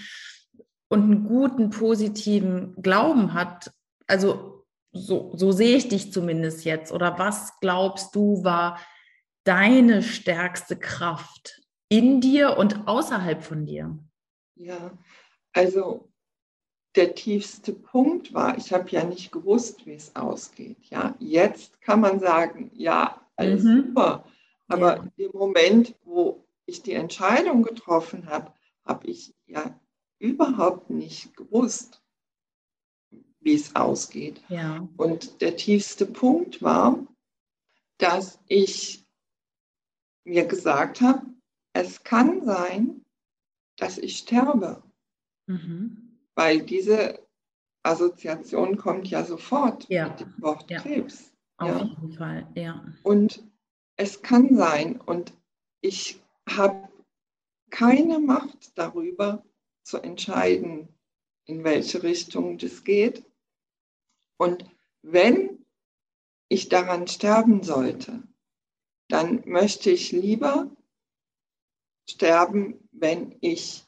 [0.89, 3.71] und einen guten, positiven Glauben hat.
[4.07, 6.93] Also so, so sehe ich dich zumindest jetzt.
[6.93, 8.81] Oder was glaubst du war
[9.45, 13.99] deine stärkste Kraft in dir und außerhalb von dir?
[14.55, 14.93] Ja,
[15.53, 16.09] also
[16.97, 20.79] der tiefste Punkt war, ich habe ja nicht gewusst, wie es ausgeht.
[20.89, 23.89] Ja, jetzt kann man sagen, ja, alles mhm.
[23.89, 24.25] super.
[24.69, 25.27] Aber ja.
[25.27, 28.53] im Moment, wo ich die Entscheidung getroffen habe,
[28.85, 29.79] habe ich ja
[30.19, 32.03] überhaupt nicht gewusst
[33.47, 34.43] wie es ausgeht.
[34.49, 34.89] Ja.
[34.97, 37.07] Und der tiefste Punkt war,
[37.99, 39.07] dass ich
[40.25, 41.23] mir gesagt habe,
[41.73, 43.05] es kann sein,
[43.77, 44.83] dass ich sterbe.
[45.47, 46.19] Mhm.
[46.35, 47.25] Weil diese
[47.85, 50.09] Assoziation kommt ja sofort ja.
[50.09, 50.81] mit dem Wort ja.
[50.81, 51.33] Krebs.
[51.59, 51.85] Auf ja.
[51.85, 52.85] jeden Fall, ja.
[53.05, 53.46] Und
[53.97, 55.33] es kann sein, und
[55.81, 56.89] ich habe
[57.71, 59.45] keine Macht darüber
[59.83, 60.89] zu entscheiden,
[61.47, 63.25] in welche Richtung das geht.
[64.37, 64.65] Und
[65.03, 65.65] wenn
[66.49, 68.23] ich daran sterben sollte,
[69.09, 70.71] dann möchte ich lieber
[72.09, 73.85] sterben, wenn ich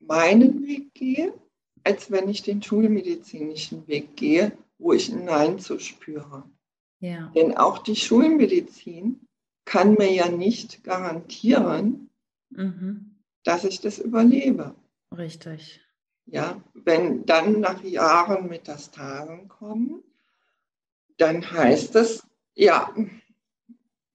[0.00, 1.34] meinen Weg gehe,
[1.84, 6.48] als wenn ich den schulmedizinischen Weg gehe, wo ich ein Nein zu spüre.
[7.00, 7.30] Ja.
[7.34, 9.26] Denn auch die Schulmedizin
[9.64, 12.10] kann mir ja nicht garantieren,
[12.50, 13.18] mhm.
[13.44, 14.74] dass ich das überlebe.
[15.16, 15.80] Richtig.
[16.26, 20.02] Ja, wenn dann nach Jahren Metastasen kommen,
[21.16, 22.94] dann heißt es, ja,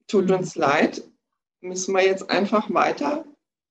[0.08, 0.36] tut mhm.
[0.36, 1.04] uns leid,
[1.62, 3.26] müssen wir jetzt einfach weiter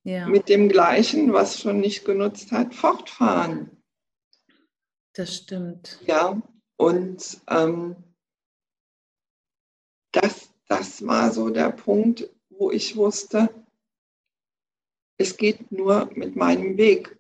[0.05, 0.27] ja.
[0.27, 3.71] mit dem Gleichen, was schon nicht genutzt hat, fortfahren.
[5.15, 6.01] Das stimmt.
[6.07, 6.41] Ja,
[6.77, 7.97] und ähm,
[10.13, 13.49] das, das war so der Punkt, wo ich wusste,
[15.19, 17.19] es geht nur mit meinem Weg.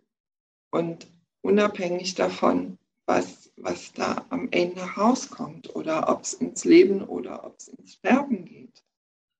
[0.70, 1.06] Und
[1.42, 7.58] unabhängig davon, was, was da am Ende rauskommt oder ob es ins Leben oder ob
[7.58, 8.82] es ins Sterben geht.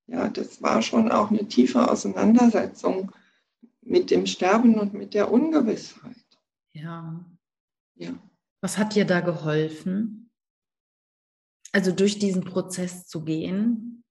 [0.06, 3.12] Ja, das war schon auch eine tiefe Auseinandersetzung
[3.80, 6.16] mit dem Sterben und mit der Ungewissheit.
[6.72, 7.24] Ja.
[7.94, 8.12] Ja.
[8.60, 10.21] Was hat dir da geholfen?
[11.72, 14.04] Also durch diesen Prozess zu gehen?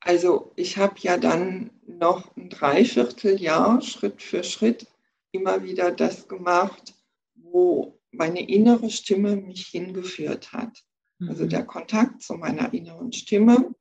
[0.00, 4.86] Also ich habe ja dann noch ein Dreivierteljahr Schritt für Schritt
[5.32, 6.94] immer wieder das gemacht,
[7.34, 10.84] wo meine innere Stimme mich hingeführt hat.
[11.28, 11.48] Also mhm.
[11.50, 13.74] Der Kontakt zu meiner inneren Stimme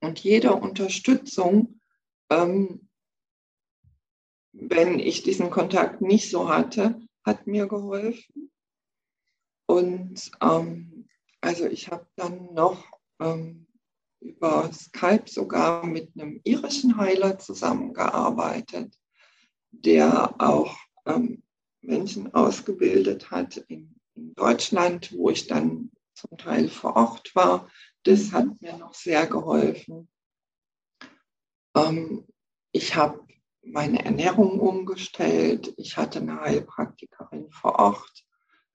[0.00, 1.80] und jede Unterstützung,
[2.30, 2.88] ähm,
[4.52, 8.50] wenn ich diesen Kontakt nicht so hatte, hat mir geholfen.
[9.68, 11.06] Und ähm,
[11.42, 12.82] also ich habe dann noch
[13.20, 13.66] ähm,
[14.20, 18.98] über Skype sogar mit einem irischen Heiler zusammengearbeitet,
[19.70, 21.42] der auch ähm,
[21.82, 27.68] Menschen ausgebildet hat in, in, Deutschland, wo ich dann zum Teil vor Ort war.
[28.04, 30.08] Das hat mir noch sehr geholfen.
[31.76, 32.26] Ähm,
[32.72, 33.20] ich habe
[33.62, 35.74] meine Ernährung umgestellt.
[35.76, 38.24] Ich hatte eine Heilpraktikerin vor Ort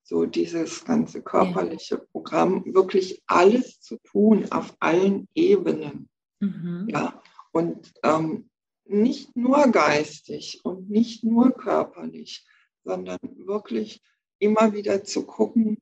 [0.04, 2.02] so dieses ganze körperliche ja.
[2.12, 6.10] Programm, wirklich alles zu tun auf allen Ebenen.
[6.40, 6.88] Mhm.
[6.90, 8.50] Ja, und ähm,
[8.86, 12.46] nicht nur geistig und nicht nur körperlich,
[12.84, 14.04] sondern wirklich
[14.40, 15.82] immer wieder zu gucken,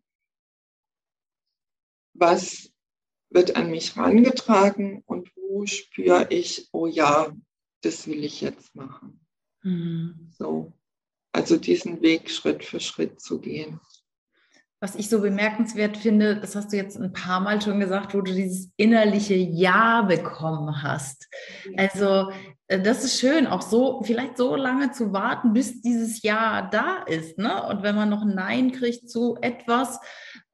[2.14, 2.72] was
[3.32, 7.36] wird an mich herangetragen und wo spüre ich, oh ja,
[7.82, 9.26] das will ich jetzt machen.
[9.64, 10.30] Mhm.
[10.38, 10.74] So,
[11.32, 13.80] also diesen Weg Schritt für Schritt zu gehen
[14.82, 18.22] was ich so bemerkenswert finde, das hast du jetzt ein paar Mal schon gesagt, wo
[18.22, 21.30] du dieses innerliche Ja bekommen hast.
[21.78, 22.32] Also
[22.68, 27.04] äh, das ist schön, auch so vielleicht so lange zu warten, bis dieses Ja da
[27.06, 27.38] ist.
[27.38, 27.64] Ne?
[27.68, 30.00] Und wenn man noch ein Nein kriegt zu etwas,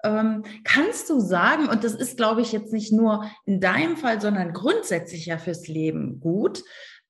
[0.03, 4.19] ähm, kannst du sagen, und das ist, glaube ich, jetzt nicht nur in deinem Fall,
[4.19, 6.63] sondern grundsätzlich ja fürs Leben gut.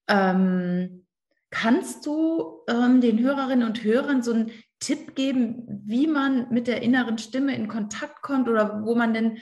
[0.08, 1.07] Ähm,
[1.49, 6.81] Kannst du ähm, den Hörerinnen und Hörern so einen Tipp geben, wie man mit der
[6.81, 9.39] inneren Stimme in Kontakt kommt oder wo man denn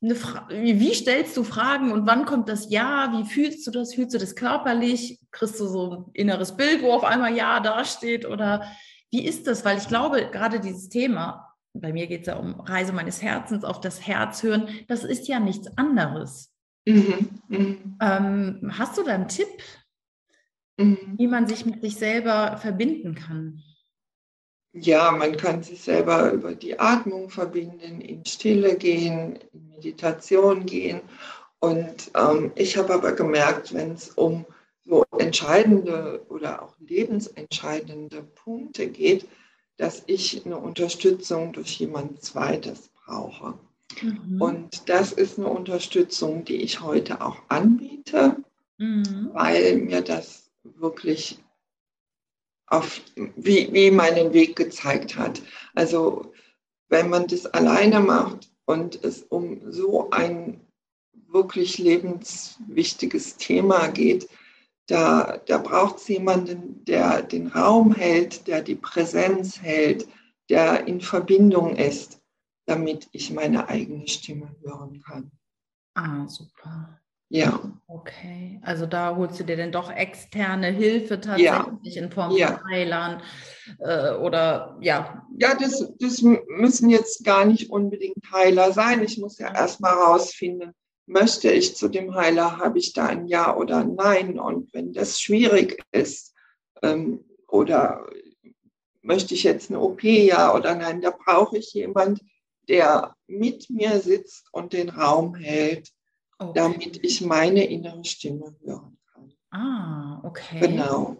[0.00, 3.12] wie stellst du Fragen und wann kommt das Ja?
[3.16, 3.94] Wie fühlst du das?
[3.94, 5.18] Fühlst du das körperlich?
[5.30, 8.26] Kriegst du so ein inneres Bild, wo auf einmal Ja dasteht?
[8.26, 8.66] Oder
[9.10, 9.64] wie ist das?
[9.64, 13.64] Weil ich glaube, gerade dieses Thema, bei mir geht es ja um Reise meines Herzens,
[13.64, 16.52] auf das Herz hören, das ist ja nichts anderes.
[16.86, 17.40] Mhm.
[17.48, 17.96] Mhm.
[18.00, 19.48] Ähm, hast du da einen Tipp,
[20.76, 21.14] mhm.
[21.16, 23.62] wie man sich mit sich selber verbinden kann?
[24.72, 31.00] Ja, man kann sich selber über die Atmung verbinden, in Stille gehen, in Meditation gehen.
[31.60, 34.44] Und ähm, ich habe aber gemerkt, wenn es um
[34.84, 39.26] so entscheidende oder auch lebensentscheidende Punkte geht,
[39.78, 43.54] dass ich eine Unterstützung durch jemand Zweites brauche.
[44.02, 44.40] Mhm.
[44.40, 48.36] Und das ist eine Unterstützung, die ich heute auch anbiete,
[48.78, 49.30] mhm.
[49.32, 50.45] weil mir das
[50.76, 51.38] wirklich
[52.66, 55.42] auf, wie, wie meinen Weg gezeigt hat.
[55.74, 56.32] Also
[56.88, 60.60] wenn man das alleine macht und es um so ein
[61.28, 64.28] wirklich lebenswichtiges Thema geht,
[64.86, 70.08] da, da braucht es jemanden, der den Raum hält, der die Präsenz hält,
[70.48, 72.20] der in Verbindung ist,
[72.66, 75.30] damit ich meine eigene Stimme hören kann.
[75.94, 77.00] Ah, super.
[77.28, 77.60] Ja.
[77.88, 82.02] Okay, also da holst du dir denn doch externe Hilfe tatsächlich ja.
[82.02, 82.58] in Form ja.
[82.58, 83.22] von Heilern
[83.80, 85.26] äh, oder ja.
[85.36, 89.02] Ja, das, das müssen jetzt gar nicht unbedingt Heiler sein.
[89.02, 90.72] Ich muss ja erstmal rausfinden,
[91.06, 94.38] möchte ich zu dem Heiler, habe ich da ein Ja oder ein Nein?
[94.38, 96.32] Und wenn das schwierig ist
[96.82, 98.06] ähm, oder
[99.02, 102.20] möchte ich jetzt eine OP, ja oder nein, da brauche ich jemand,
[102.68, 105.92] der mit mir sitzt und den Raum hält
[106.38, 106.52] okay.
[106.54, 109.32] damit ich meine innere Stimme hören kann.
[109.50, 110.60] Ah, okay.
[110.60, 111.16] Genau.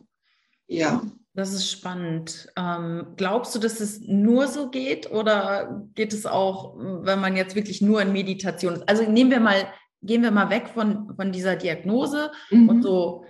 [0.67, 1.03] Ja.
[1.35, 2.49] Das ist spannend.
[2.57, 7.55] Ähm, glaubst du, dass es nur so geht oder geht es auch, wenn man jetzt
[7.55, 8.89] wirklich nur in Meditation ist?
[8.89, 9.67] Also nehmen wir mal,
[10.01, 12.69] gehen wir mal weg von, von dieser Diagnose mhm.
[12.71, 13.27] und so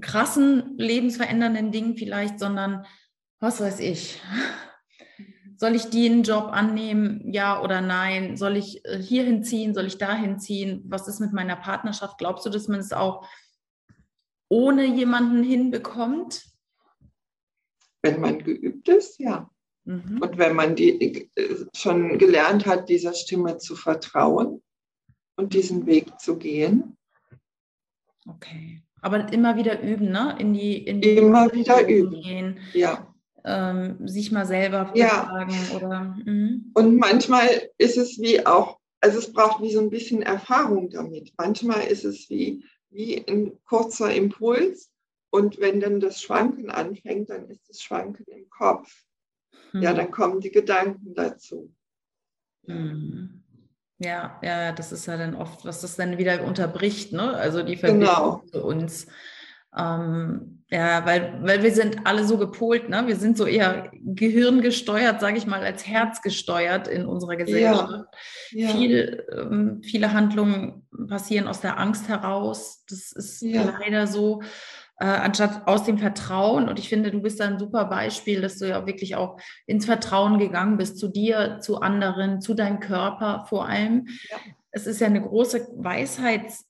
[0.00, 2.86] krassen, lebensverändernden Dingen vielleicht, sondern
[3.40, 4.20] was weiß ich,
[5.62, 8.36] soll ich den Job annehmen, ja oder nein?
[8.36, 9.74] Soll ich äh, hier hinziehen?
[9.74, 10.82] Soll ich da hinziehen?
[10.88, 12.18] Was ist mit meiner Partnerschaft?
[12.18, 13.28] Glaubst du, dass man es auch
[14.48, 16.46] ohne jemanden hinbekommt?
[18.02, 19.48] Wenn man geübt ist, ja.
[19.84, 20.18] Mhm.
[20.20, 24.64] Und wenn man die, äh, schon gelernt hat, dieser Stimme zu vertrauen
[25.36, 26.96] und diesen Weg zu gehen.
[28.28, 28.82] Okay.
[29.00, 30.34] Aber immer wieder üben, ne?
[30.40, 32.20] In die, in die immer wieder üben.
[32.20, 32.58] Gehen.
[32.72, 33.11] Ja
[33.44, 35.76] ähm, sich mal selber fragen ja.
[35.76, 36.16] oder.
[36.24, 36.70] Mhm.
[36.74, 41.32] Und manchmal ist es wie auch, also es braucht wie so ein bisschen Erfahrung damit.
[41.36, 44.90] Manchmal ist es wie, wie ein kurzer Impuls
[45.30, 49.04] und wenn dann das Schwanken anfängt, dann ist das Schwanken im Kopf.
[49.72, 49.82] Mhm.
[49.82, 51.72] Ja, dann kommen die Gedanken dazu.
[52.66, 53.42] Mhm.
[53.98, 57.34] Ja, ja, das ist ja dann oft, was das dann wieder unterbricht, ne?
[57.34, 58.42] Also die Verbindung genau.
[58.50, 59.06] zu uns.
[59.76, 63.06] Ähm, ja, weil, weil wir sind alle so gepolt, ne?
[63.06, 68.06] Wir sind so eher gehirngesteuert, sage ich mal, als herzgesteuert in unserer Gesellschaft.
[68.52, 68.74] Ja, ja.
[68.74, 72.86] Viel, ähm, viele Handlungen passieren aus der Angst heraus.
[72.88, 73.78] Das ist ja.
[73.78, 74.40] leider so.
[74.98, 76.70] Äh, anstatt aus dem Vertrauen.
[76.70, 79.84] Und ich finde, du bist da ein super Beispiel, dass du ja wirklich auch ins
[79.84, 84.08] Vertrauen gegangen bist, zu dir, zu anderen, zu deinem Körper vor allem.
[84.70, 86.64] Es ist ja eine große Weisheits-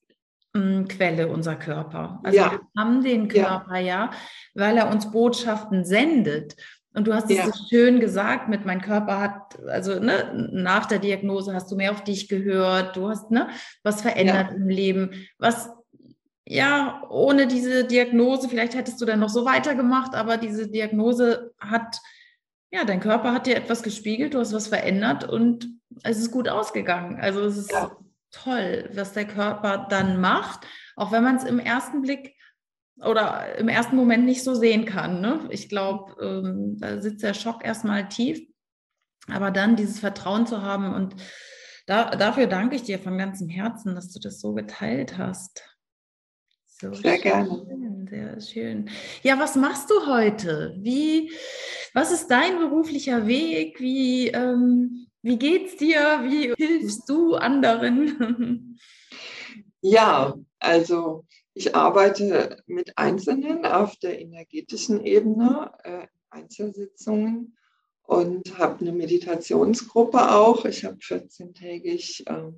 [0.55, 2.21] Quelle unser Körper.
[2.23, 2.53] Also ja.
[2.53, 4.11] wir haben den Körper ja.
[4.11, 4.11] ja,
[4.55, 6.57] weil er uns Botschaften sendet.
[6.95, 7.47] Und du hast es ja.
[7.47, 11.91] so schön gesagt, mit mein Körper hat, also ne, nach der Diagnose hast du mehr
[11.91, 13.49] auf dich gehört, du hast ne,
[13.83, 15.71] was verändert im Leben, was
[16.47, 21.99] ja ohne diese Diagnose, vielleicht hättest du dann noch so weitergemacht, aber diese Diagnose hat,
[22.71, 25.69] ja, dein Körper hat dir etwas gespiegelt, du hast was verändert und
[26.03, 27.19] es ist gut ausgegangen.
[27.19, 27.97] Also es ist ja
[28.33, 30.66] toll, was der Körper dann macht,
[30.97, 32.35] auch wenn man es im ersten Blick
[32.97, 35.21] oder im ersten Moment nicht so sehen kann.
[35.21, 35.47] Ne?
[35.51, 38.40] Ich glaube, ähm, da sitzt der Schock erstmal tief,
[39.29, 41.14] aber dann dieses Vertrauen zu haben und
[41.87, 45.62] da, dafür danke ich dir von ganzem Herzen, dass du das so geteilt hast.
[46.66, 48.07] So sehr schön, gerne.
[48.09, 48.91] Sehr schön.
[49.22, 50.76] Ja, was machst du heute?
[50.78, 51.33] Wie,
[51.95, 53.80] was ist dein beruflicher Weg?
[53.80, 56.23] Wie, ähm, wie geht's dir?
[56.25, 58.79] Wie hilfst du anderen?
[59.85, 67.57] Ja, also ich arbeite mit Einzelnen auf der energetischen Ebene, äh, Einzelsitzungen
[68.03, 70.64] und habe eine Meditationsgruppe auch.
[70.64, 72.55] Ich habe 14-tägig äh, eine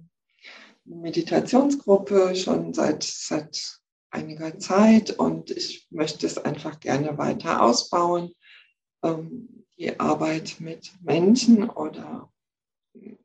[0.85, 8.33] Meditationsgruppe schon seit, seit einiger Zeit und ich möchte es einfach gerne weiter ausbauen.
[9.03, 12.31] Ähm, die Arbeit mit Menschen oder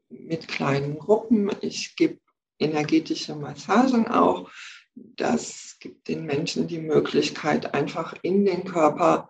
[0.09, 1.51] mit kleinen Gruppen.
[1.61, 2.19] Ich gebe
[2.59, 4.49] energetische Massagen auch.
[4.95, 9.29] Das gibt den Menschen die Möglichkeit, einfach in den Körper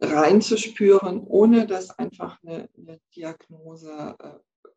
[0.00, 4.68] reinzuspüren, ohne dass einfach eine, eine Diagnose äh,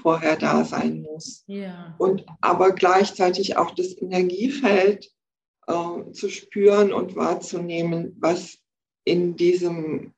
[0.00, 1.44] vorher da sein muss.
[1.46, 1.94] Ja.
[1.98, 5.10] Und aber gleichzeitig auch das Energiefeld
[5.66, 8.58] äh, zu spüren und wahrzunehmen, was
[9.04, 10.12] in diesem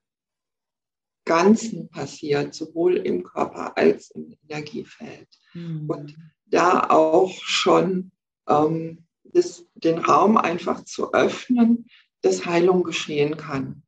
[1.27, 5.29] Ganzen passiert, sowohl im Körper als im Energiefeld.
[5.53, 5.91] Mhm.
[5.91, 6.17] Und
[6.47, 8.13] da auch schon
[8.49, 11.87] ähm, das, den Raum einfach zu öffnen,
[12.23, 13.83] dass Heilung geschehen kann.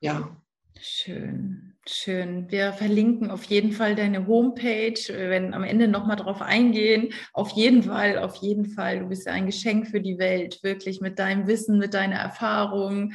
[0.00, 0.40] Ja.
[0.80, 1.75] Schön.
[1.88, 2.50] Schön.
[2.50, 4.98] Wir verlinken auf jeden Fall deine Homepage.
[5.06, 7.12] Wir werden am Ende nochmal drauf eingehen.
[7.32, 8.98] Auf jeden Fall, auf jeden Fall.
[8.98, 13.12] Du bist ja ein Geschenk für die Welt, wirklich mit deinem Wissen, mit deiner Erfahrung,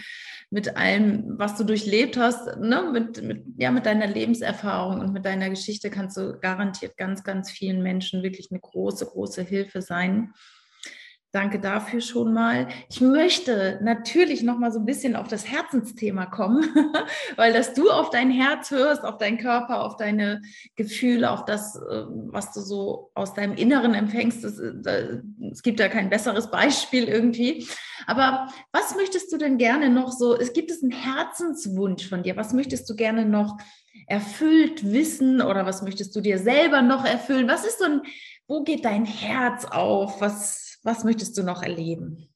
[0.51, 2.89] mit allem, was du durchlebt hast, ne?
[2.93, 7.51] mit, mit, ja, mit deiner Lebenserfahrung und mit deiner Geschichte kannst du garantiert ganz, ganz
[7.51, 10.32] vielen Menschen wirklich eine große, große Hilfe sein.
[11.34, 12.67] Danke dafür schon mal.
[12.89, 16.65] Ich möchte natürlich noch mal so ein bisschen auf das Herzensthema kommen,
[17.38, 20.41] weil dass du auf dein Herz hörst, auf deinen Körper, auf deine
[20.75, 24.43] Gefühle, auf das, äh, was du so aus deinem Inneren empfängst.
[24.43, 27.65] Äh, es gibt da kein besseres Beispiel irgendwie.
[28.07, 30.38] Aber was möchtest du denn gerne noch so?
[30.38, 32.36] Es gibt es einen Herzenswunsch von dir.
[32.36, 33.57] Was möchtest du gerne noch
[34.07, 37.47] erfüllt wissen oder was möchtest du dir selber noch erfüllen?
[37.47, 38.01] Was ist so ein,
[38.49, 40.19] wo geht dein Herz auf?
[40.19, 42.27] Was was möchtest du noch erleben?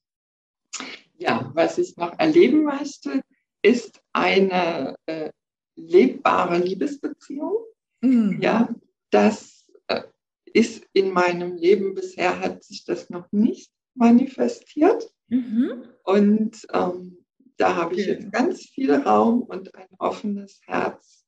[1.18, 3.22] Ja, was ich noch erleben möchte,
[3.62, 5.30] ist eine äh,
[5.74, 7.56] lebbare Liebesbeziehung.
[8.00, 8.40] Mhm.
[8.40, 8.74] Ja,
[9.10, 10.02] das äh,
[10.44, 15.10] ist in meinem Leben bisher hat sich das noch nicht manifestiert.
[15.28, 15.84] Mhm.
[16.04, 17.24] Und ähm,
[17.56, 21.24] da habe ich jetzt ganz viel Raum und ein offenes Herz.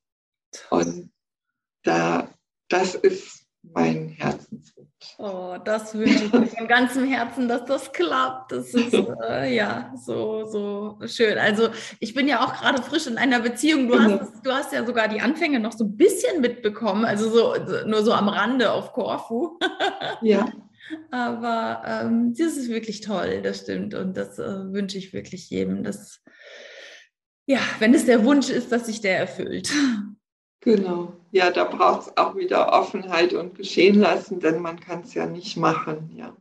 [0.71, 1.11] Und
[1.83, 2.33] da,
[2.69, 4.11] das ist mein
[4.59, 5.15] Herzenswunsch.
[5.19, 8.53] Oh, das wünsche ich mir von ganzem Herzen, dass das klappt.
[8.53, 8.93] Das ist
[9.29, 11.39] äh, ja so, so schön.
[11.39, 11.69] Also
[12.01, 13.89] ich bin ja auch gerade frisch in einer Beziehung.
[13.89, 14.21] Du, genau.
[14.21, 17.55] hast, du hast ja sogar die Anfänge noch so ein bisschen mitbekommen, also so
[17.87, 19.59] nur so am Rande auf Korfu.
[20.23, 20.49] ja.
[21.11, 23.95] Aber ähm, das ist wirklich toll, das stimmt.
[23.95, 26.23] Und das äh, wünsche ich wirklich jedem, dass,
[27.47, 29.71] ja, wenn es der Wunsch ist, dass sich der erfüllt.
[30.61, 31.18] Genau.
[31.31, 35.27] Ja, da braucht es auch wieder Offenheit und geschehen lassen, denn man kann es ja
[35.27, 36.11] nicht machen.
[36.17, 36.35] Ja.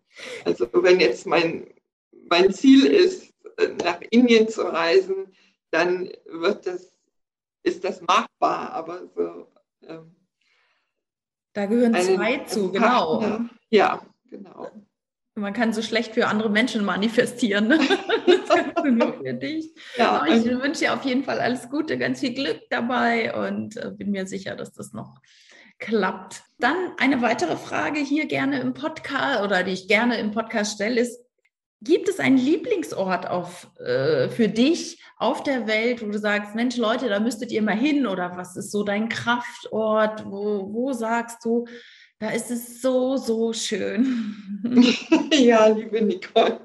[0.45, 1.67] Also wenn jetzt mein,
[2.29, 3.33] mein Ziel ist,
[3.83, 5.33] nach Indien zu reisen,
[5.71, 6.93] dann wird das,
[7.63, 9.47] ist das machbar, aber so.
[9.83, 10.15] Ähm,
[11.53, 13.19] da gehören zwei zu, genau.
[13.19, 14.69] Partner, ja, genau.
[15.35, 17.67] Man kann so schlecht für andere Menschen manifestieren.
[17.67, 17.79] Ne?
[18.84, 19.72] Nur für dich.
[19.97, 23.78] Ja, ich also, wünsche dir auf jeden Fall alles Gute, ganz viel Glück dabei und
[23.78, 25.20] äh, bin mir sicher, dass das noch
[25.80, 26.43] klappt.
[26.60, 31.01] Dann eine weitere Frage hier gerne im Podcast oder die ich gerne im Podcast stelle,
[31.01, 31.20] ist,
[31.82, 36.78] gibt es einen Lieblingsort auf, äh, für dich auf der Welt, wo du sagst, Mensch
[36.78, 40.26] Leute, da müsstet ihr mal hin oder was ist so dein Kraftort?
[40.26, 41.66] Wo, wo sagst du,
[42.20, 44.36] da ist es so, so schön.
[45.32, 46.59] ja, liebe Nicole,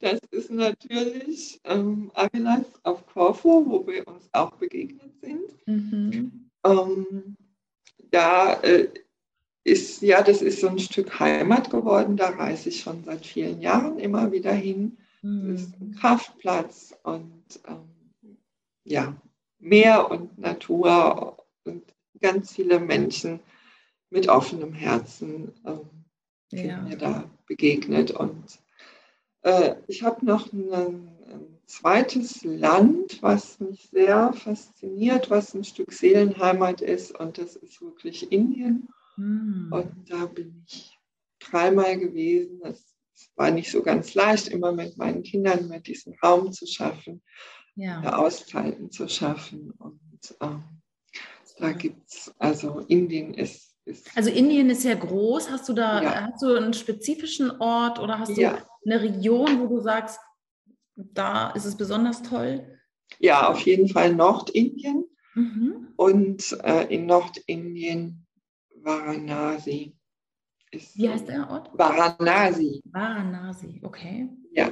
[0.00, 5.66] das ist natürlich ähm, Avilas auf Corfu, wo wir uns auch begegnet sind.
[5.66, 6.50] Mhm.
[6.64, 7.36] Ähm,
[8.10, 8.88] da äh,
[9.64, 12.16] ist, ja, das ist so ein Stück Heimat geworden.
[12.16, 14.96] Da reise ich schon seit vielen Jahren immer wieder hin.
[15.20, 15.52] Mhm.
[15.52, 18.38] Das ist ein Kraftplatz und ähm,
[18.84, 19.14] ja,
[19.58, 21.82] Meer und Natur und
[22.20, 23.40] ganz viele Menschen
[24.10, 25.88] mit offenem Herzen ähm,
[26.50, 26.80] ja.
[26.82, 28.10] mir da begegnet.
[28.10, 28.58] Und
[29.42, 35.92] äh, ich habe noch ein, ein, zweites Land, was mich sehr fasziniert, was ein Stück
[35.92, 38.88] Seelenheimat ist, und das ist wirklich Indien.
[39.16, 39.68] Mhm.
[39.70, 40.98] Und da bin ich
[41.38, 42.62] dreimal gewesen.
[42.64, 42.96] Es
[43.36, 47.22] war nicht so ganz leicht, immer mit meinen Kindern mit diesen Raum zu schaffen,
[47.74, 48.16] ja.
[48.16, 49.72] Auszeiten zu schaffen.
[49.72, 50.62] Und ähm,
[51.58, 53.76] da gibt es, also Indien ist
[54.14, 55.50] also Indien ist ja groß.
[55.50, 56.30] Hast du da ja.
[56.32, 58.58] hast du einen spezifischen Ort oder hast du ja.
[58.84, 60.18] eine Region, wo du sagst,
[60.96, 62.78] da ist es besonders toll?
[63.18, 65.04] Ja, auf jeden Fall Nordindien.
[65.34, 65.88] Mhm.
[65.96, 68.26] Und äh, in Nordindien
[68.82, 69.96] Varanasi.
[70.70, 71.70] Ist Wie heißt der Ort?
[71.72, 72.82] Varanasi.
[72.84, 74.28] Varanasi, okay.
[74.52, 74.70] Ja.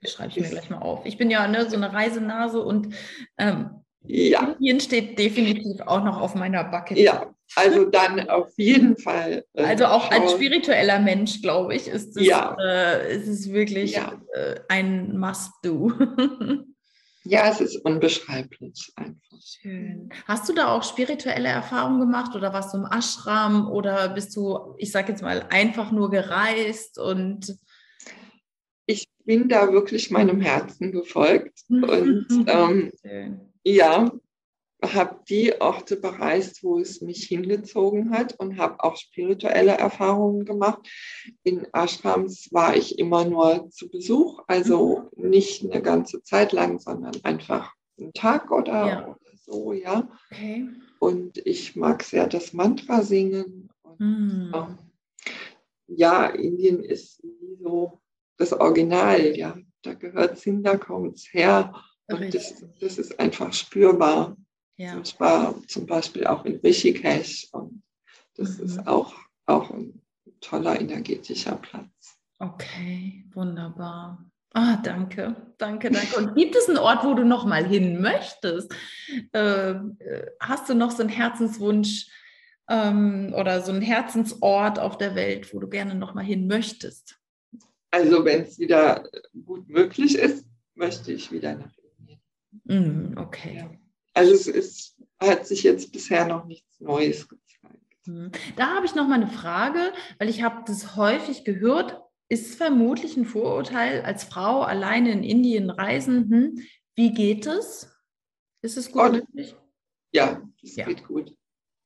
[0.00, 1.04] Das schreibe ich mir gleich mal auf.
[1.06, 2.94] Ich bin ja ne, so eine Reisenase und
[3.38, 4.52] ähm, Ja.
[4.52, 6.98] Indien steht definitiv auch noch auf meiner Backe.
[6.98, 9.44] Ja, also dann auf jeden Fall.
[9.54, 12.56] Äh, also auch als spiritueller Mensch, glaube ich, ist es, ja.
[12.60, 14.20] äh, ist es wirklich ja.
[14.34, 15.92] äh, ein Must-Do.
[17.24, 19.28] ja, es ist unbeschreiblich einfach.
[19.40, 20.10] Schön.
[20.26, 24.74] Hast du da auch spirituelle Erfahrungen gemacht oder warst du im Ashram oder bist du,
[24.78, 27.56] ich sage jetzt mal, einfach nur gereist und
[28.86, 32.90] ich bin da wirklich meinem Herzen gefolgt und ähm,
[33.62, 34.10] ja,
[34.82, 40.88] habe die Orte bereist, wo es mich hingezogen hat und habe auch spirituelle Erfahrungen gemacht.
[41.42, 47.14] In Ashrams war ich immer nur zu Besuch, also nicht eine ganze Zeit lang, sondern
[47.24, 49.08] einfach einen Tag oder, ja.
[49.08, 50.08] oder so, ja.
[50.30, 50.68] Okay.
[51.00, 53.68] Und ich mag sehr das Mantra singen.
[53.82, 54.52] Und, mhm.
[54.54, 54.78] ähm,
[55.88, 57.22] ja, Indien ist
[57.60, 58.00] so
[58.36, 59.56] das Original, ja.
[59.82, 61.72] Da gehört es hin, da kommt es her.
[62.08, 64.36] Und das, das, ist einfach spürbar.
[64.78, 65.00] Ja.
[65.00, 67.82] Ich war zum Beispiel auch in Rishikesh und
[68.36, 68.64] das mhm.
[68.64, 69.12] ist auch,
[69.46, 70.00] auch ein
[70.40, 72.18] toller energetischer Platz.
[72.38, 74.24] Okay, wunderbar.
[74.54, 76.16] Ah, danke, danke, danke.
[76.16, 78.72] Und gibt es einen Ort, wo du noch mal hin möchtest?
[79.32, 79.74] Äh,
[80.40, 82.06] hast du noch so einen Herzenswunsch
[82.70, 87.18] ähm, oder so einen Herzensort auf der Welt, wo du gerne noch mal hin möchtest?
[87.90, 89.08] Also, wenn es wieder
[89.44, 91.72] gut möglich ist, möchte ich wieder nach
[92.64, 93.56] Mm, okay.
[93.56, 93.70] Ja.
[94.18, 97.76] Also es ist, hat sich jetzt bisher noch nichts Neues gezeigt.
[98.06, 98.28] Mm.
[98.56, 102.02] Da habe ich noch mal eine Frage, weil ich habe das häufig gehört.
[102.28, 106.28] Ist vermutlich ein Vorurteil als Frau alleine in Indien reisen.
[106.30, 106.62] Hm,
[106.96, 107.90] wie geht es?
[108.60, 109.54] Ist es gut möglich?
[110.12, 110.84] Ja, es ja.
[110.84, 111.34] geht gut.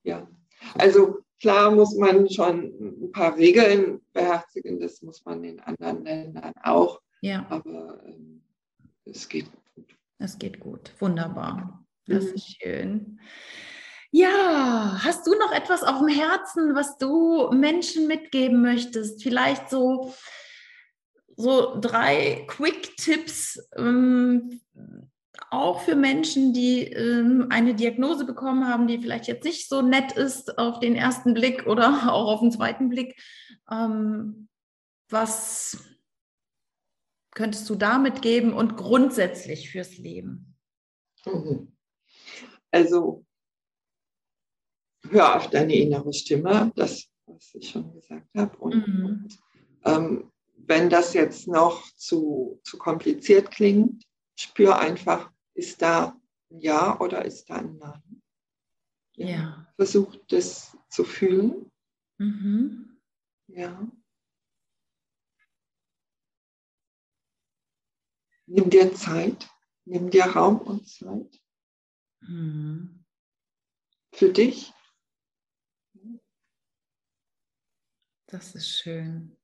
[0.03, 0.26] Ja.
[0.74, 6.55] Also klar muss man schon ein paar Regeln beherzigen, das muss man in anderen Ländern
[6.62, 7.03] auch.
[7.20, 7.47] Ja.
[7.51, 8.43] Aber ähm,
[9.05, 9.47] es geht
[10.18, 10.95] es geht gut.
[11.01, 11.82] Wunderbar.
[12.07, 12.34] Das mhm.
[12.34, 13.20] ist schön.
[14.11, 19.22] Ja, hast du noch etwas auf dem Herzen, was du Menschen mitgeben möchtest?
[19.22, 20.14] Vielleicht so,
[21.34, 24.61] so drei Quick-Tipps, ähm,
[25.50, 30.12] auch für Menschen, die ähm, eine Diagnose bekommen haben, die vielleicht jetzt nicht so nett
[30.12, 33.18] ist auf den ersten Blick oder auch auf den zweiten Blick.
[33.70, 34.48] Ähm,
[35.09, 35.78] was
[37.34, 40.55] könntest du damit geben und grundsätzlich fürs Leben?
[41.24, 41.71] Mhm.
[42.72, 43.24] Also
[45.10, 48.56] hör auf deine innere Stimme, das, was ich schon gesagt habe.
[48.58, 49.28] Und, mhm.
[49.84, 54.04] ähm, wenn das jetzt noch zu, zu kompliziert klingt,
[54.36, 56.16] spür einfach, ist da
[56.50, 58.22] ein Ja oder ist da ein Nein?
[59.16, 59.26] Ja.
[59.26, 59.72] ja.
[59.76, 61.70] Versuch das zu fühlen.
[62.18, 63.00] Mhm.
[63.48, 63.86] Ja.
[68.46, 69.48] Nimm dir Zeit,
[69.84, 71.41] nimm dir Raum und Zeit.
[72.26, 73.04] Mhm.
[74.14, 74.72] Für dich.
[78.26, 79.36] Das ist schön.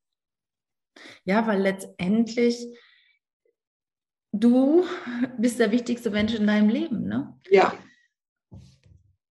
[1.24, 2.66] Ja, weil letztendlich
[4.32, 4.84] du
[5.38, 7.38] bist der wichtigste Mensch in deinem Leben, ne?
[7.50, 7.72] Ja.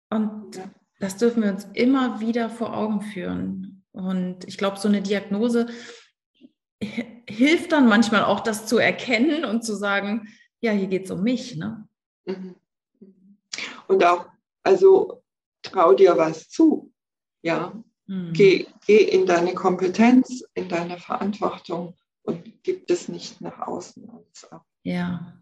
[0.10, 0.70] Und ja.
[1.00, 3.84] das dürfen wir uns immer wieder vor Augen führen.
[3.92, 5.68] Und ich glaube, so eine Diagnose
[7.30, 10.28] hilft dann manchmal auch, das zu erkennen und zu sagen,
[10.62, 11.56] ja, hier geht es um mich.
[11.56, 11.88] Ne?
[12.26, 12.56] Mhm.
[13.90, 14.28] Und auch,
[14.64, 15.24] also
[15.64, 16.94] trau dir was zu.
[17.42, 17.74] Ja.
[18.06, 18.34] Mhm.
[18.34, 24.08] Geh, geh in deine Kompetenz, in deine Verantwortung und gib es nicht nach außen.
[24.84, 25.34] Ja.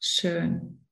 [0.00, 0.85] Schön.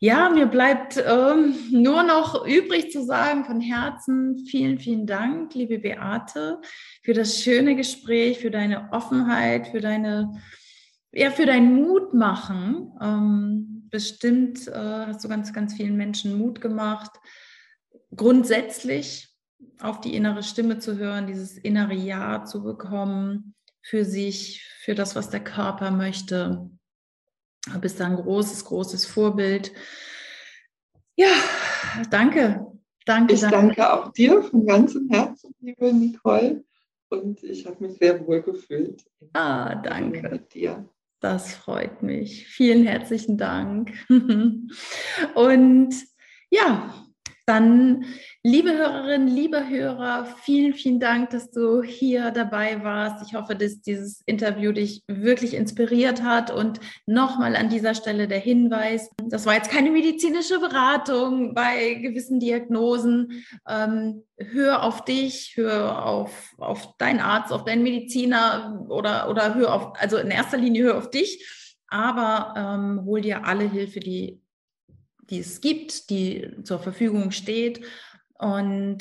[0.00, 5.78] ja, mir bleibt ähm, nur noch übrig zu sagen von Herzen vielen, vielen Dank, liebe
[5.78, 6.60] Beate,
[7.02, 10.40] für das schöne Gespräch, für deine Offenheit, für deine,
[11.12, 12.92] ja, für dein Mut machen.
[13.00, 17.12] Ähm, bestimmt äh, hast du ganz, ganz vielen Menschen Mut gemacht.
[18.16, 19.33] Grundsätzlich
[19.80, 25.14] auf die innere Stimme zu hören, dieses innere Ja zu bekommen für sich, für das,
[25.16, 26.70] was der Körper möchte.
[27.72, 29.72] Du bist da ein großes, großes Vorbild.
[31.16, 31.32] Ja,
[32.10, 32.66] danke.
[33.06, 33.34] Danke.
[33.34, 36.64] Ich danke, danke auch dir von ganzem Herzen, liebe Nicole.
[37.10, 39.04] und ich habe mich sehr wohl gefühlt.
[39.34, 40.28] Ah, danke.
[40.28, 40.88] Mit dir.
[41.20, 42.46] Das freut mich.
[42.48, 43.92] Vielen herzlichen Dank.
[45.34, 45.94] Und
[46.50, 47.06] ja,
[47.46, 48.06] dann,
[48.42, 53.26] liebe Hörerinnen, liebe Hörer, vielen, vielen Dank, dass du hier dabei warst.
[53.26, 56.50] Ich hoffe, dass dieses Interview dich wirklich inspiriert hat.
[56.50, 62.40] Und nochmal an dieser Stelle der Hinweis, das war jetzt keine medizinische Beratung bei gewissen
[62.40, 63.44] Diagnosen.
[63.68, 69.74] Ähm, hör auf dich, hör auf, auf deinen Arzt, auf deinen Mediziner oder, oder hör
[69.74, 71.46] auf, also in erster Linie hör auf dich.
[71.88, 74.40] Aber ähm, hol dir alle Hilfe, die
[75.30, 77.84] die es gibt, die zur Verfügung steht.
[78.38, 78.98] Und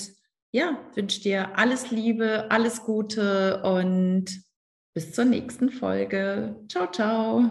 [0.51, 4.25] ja, wünsche dir alles Liebe, alles Gute und
[4.93, 6.55] bis zur nächsten Folge.
[6.69, 7.43] Ciao, ciao.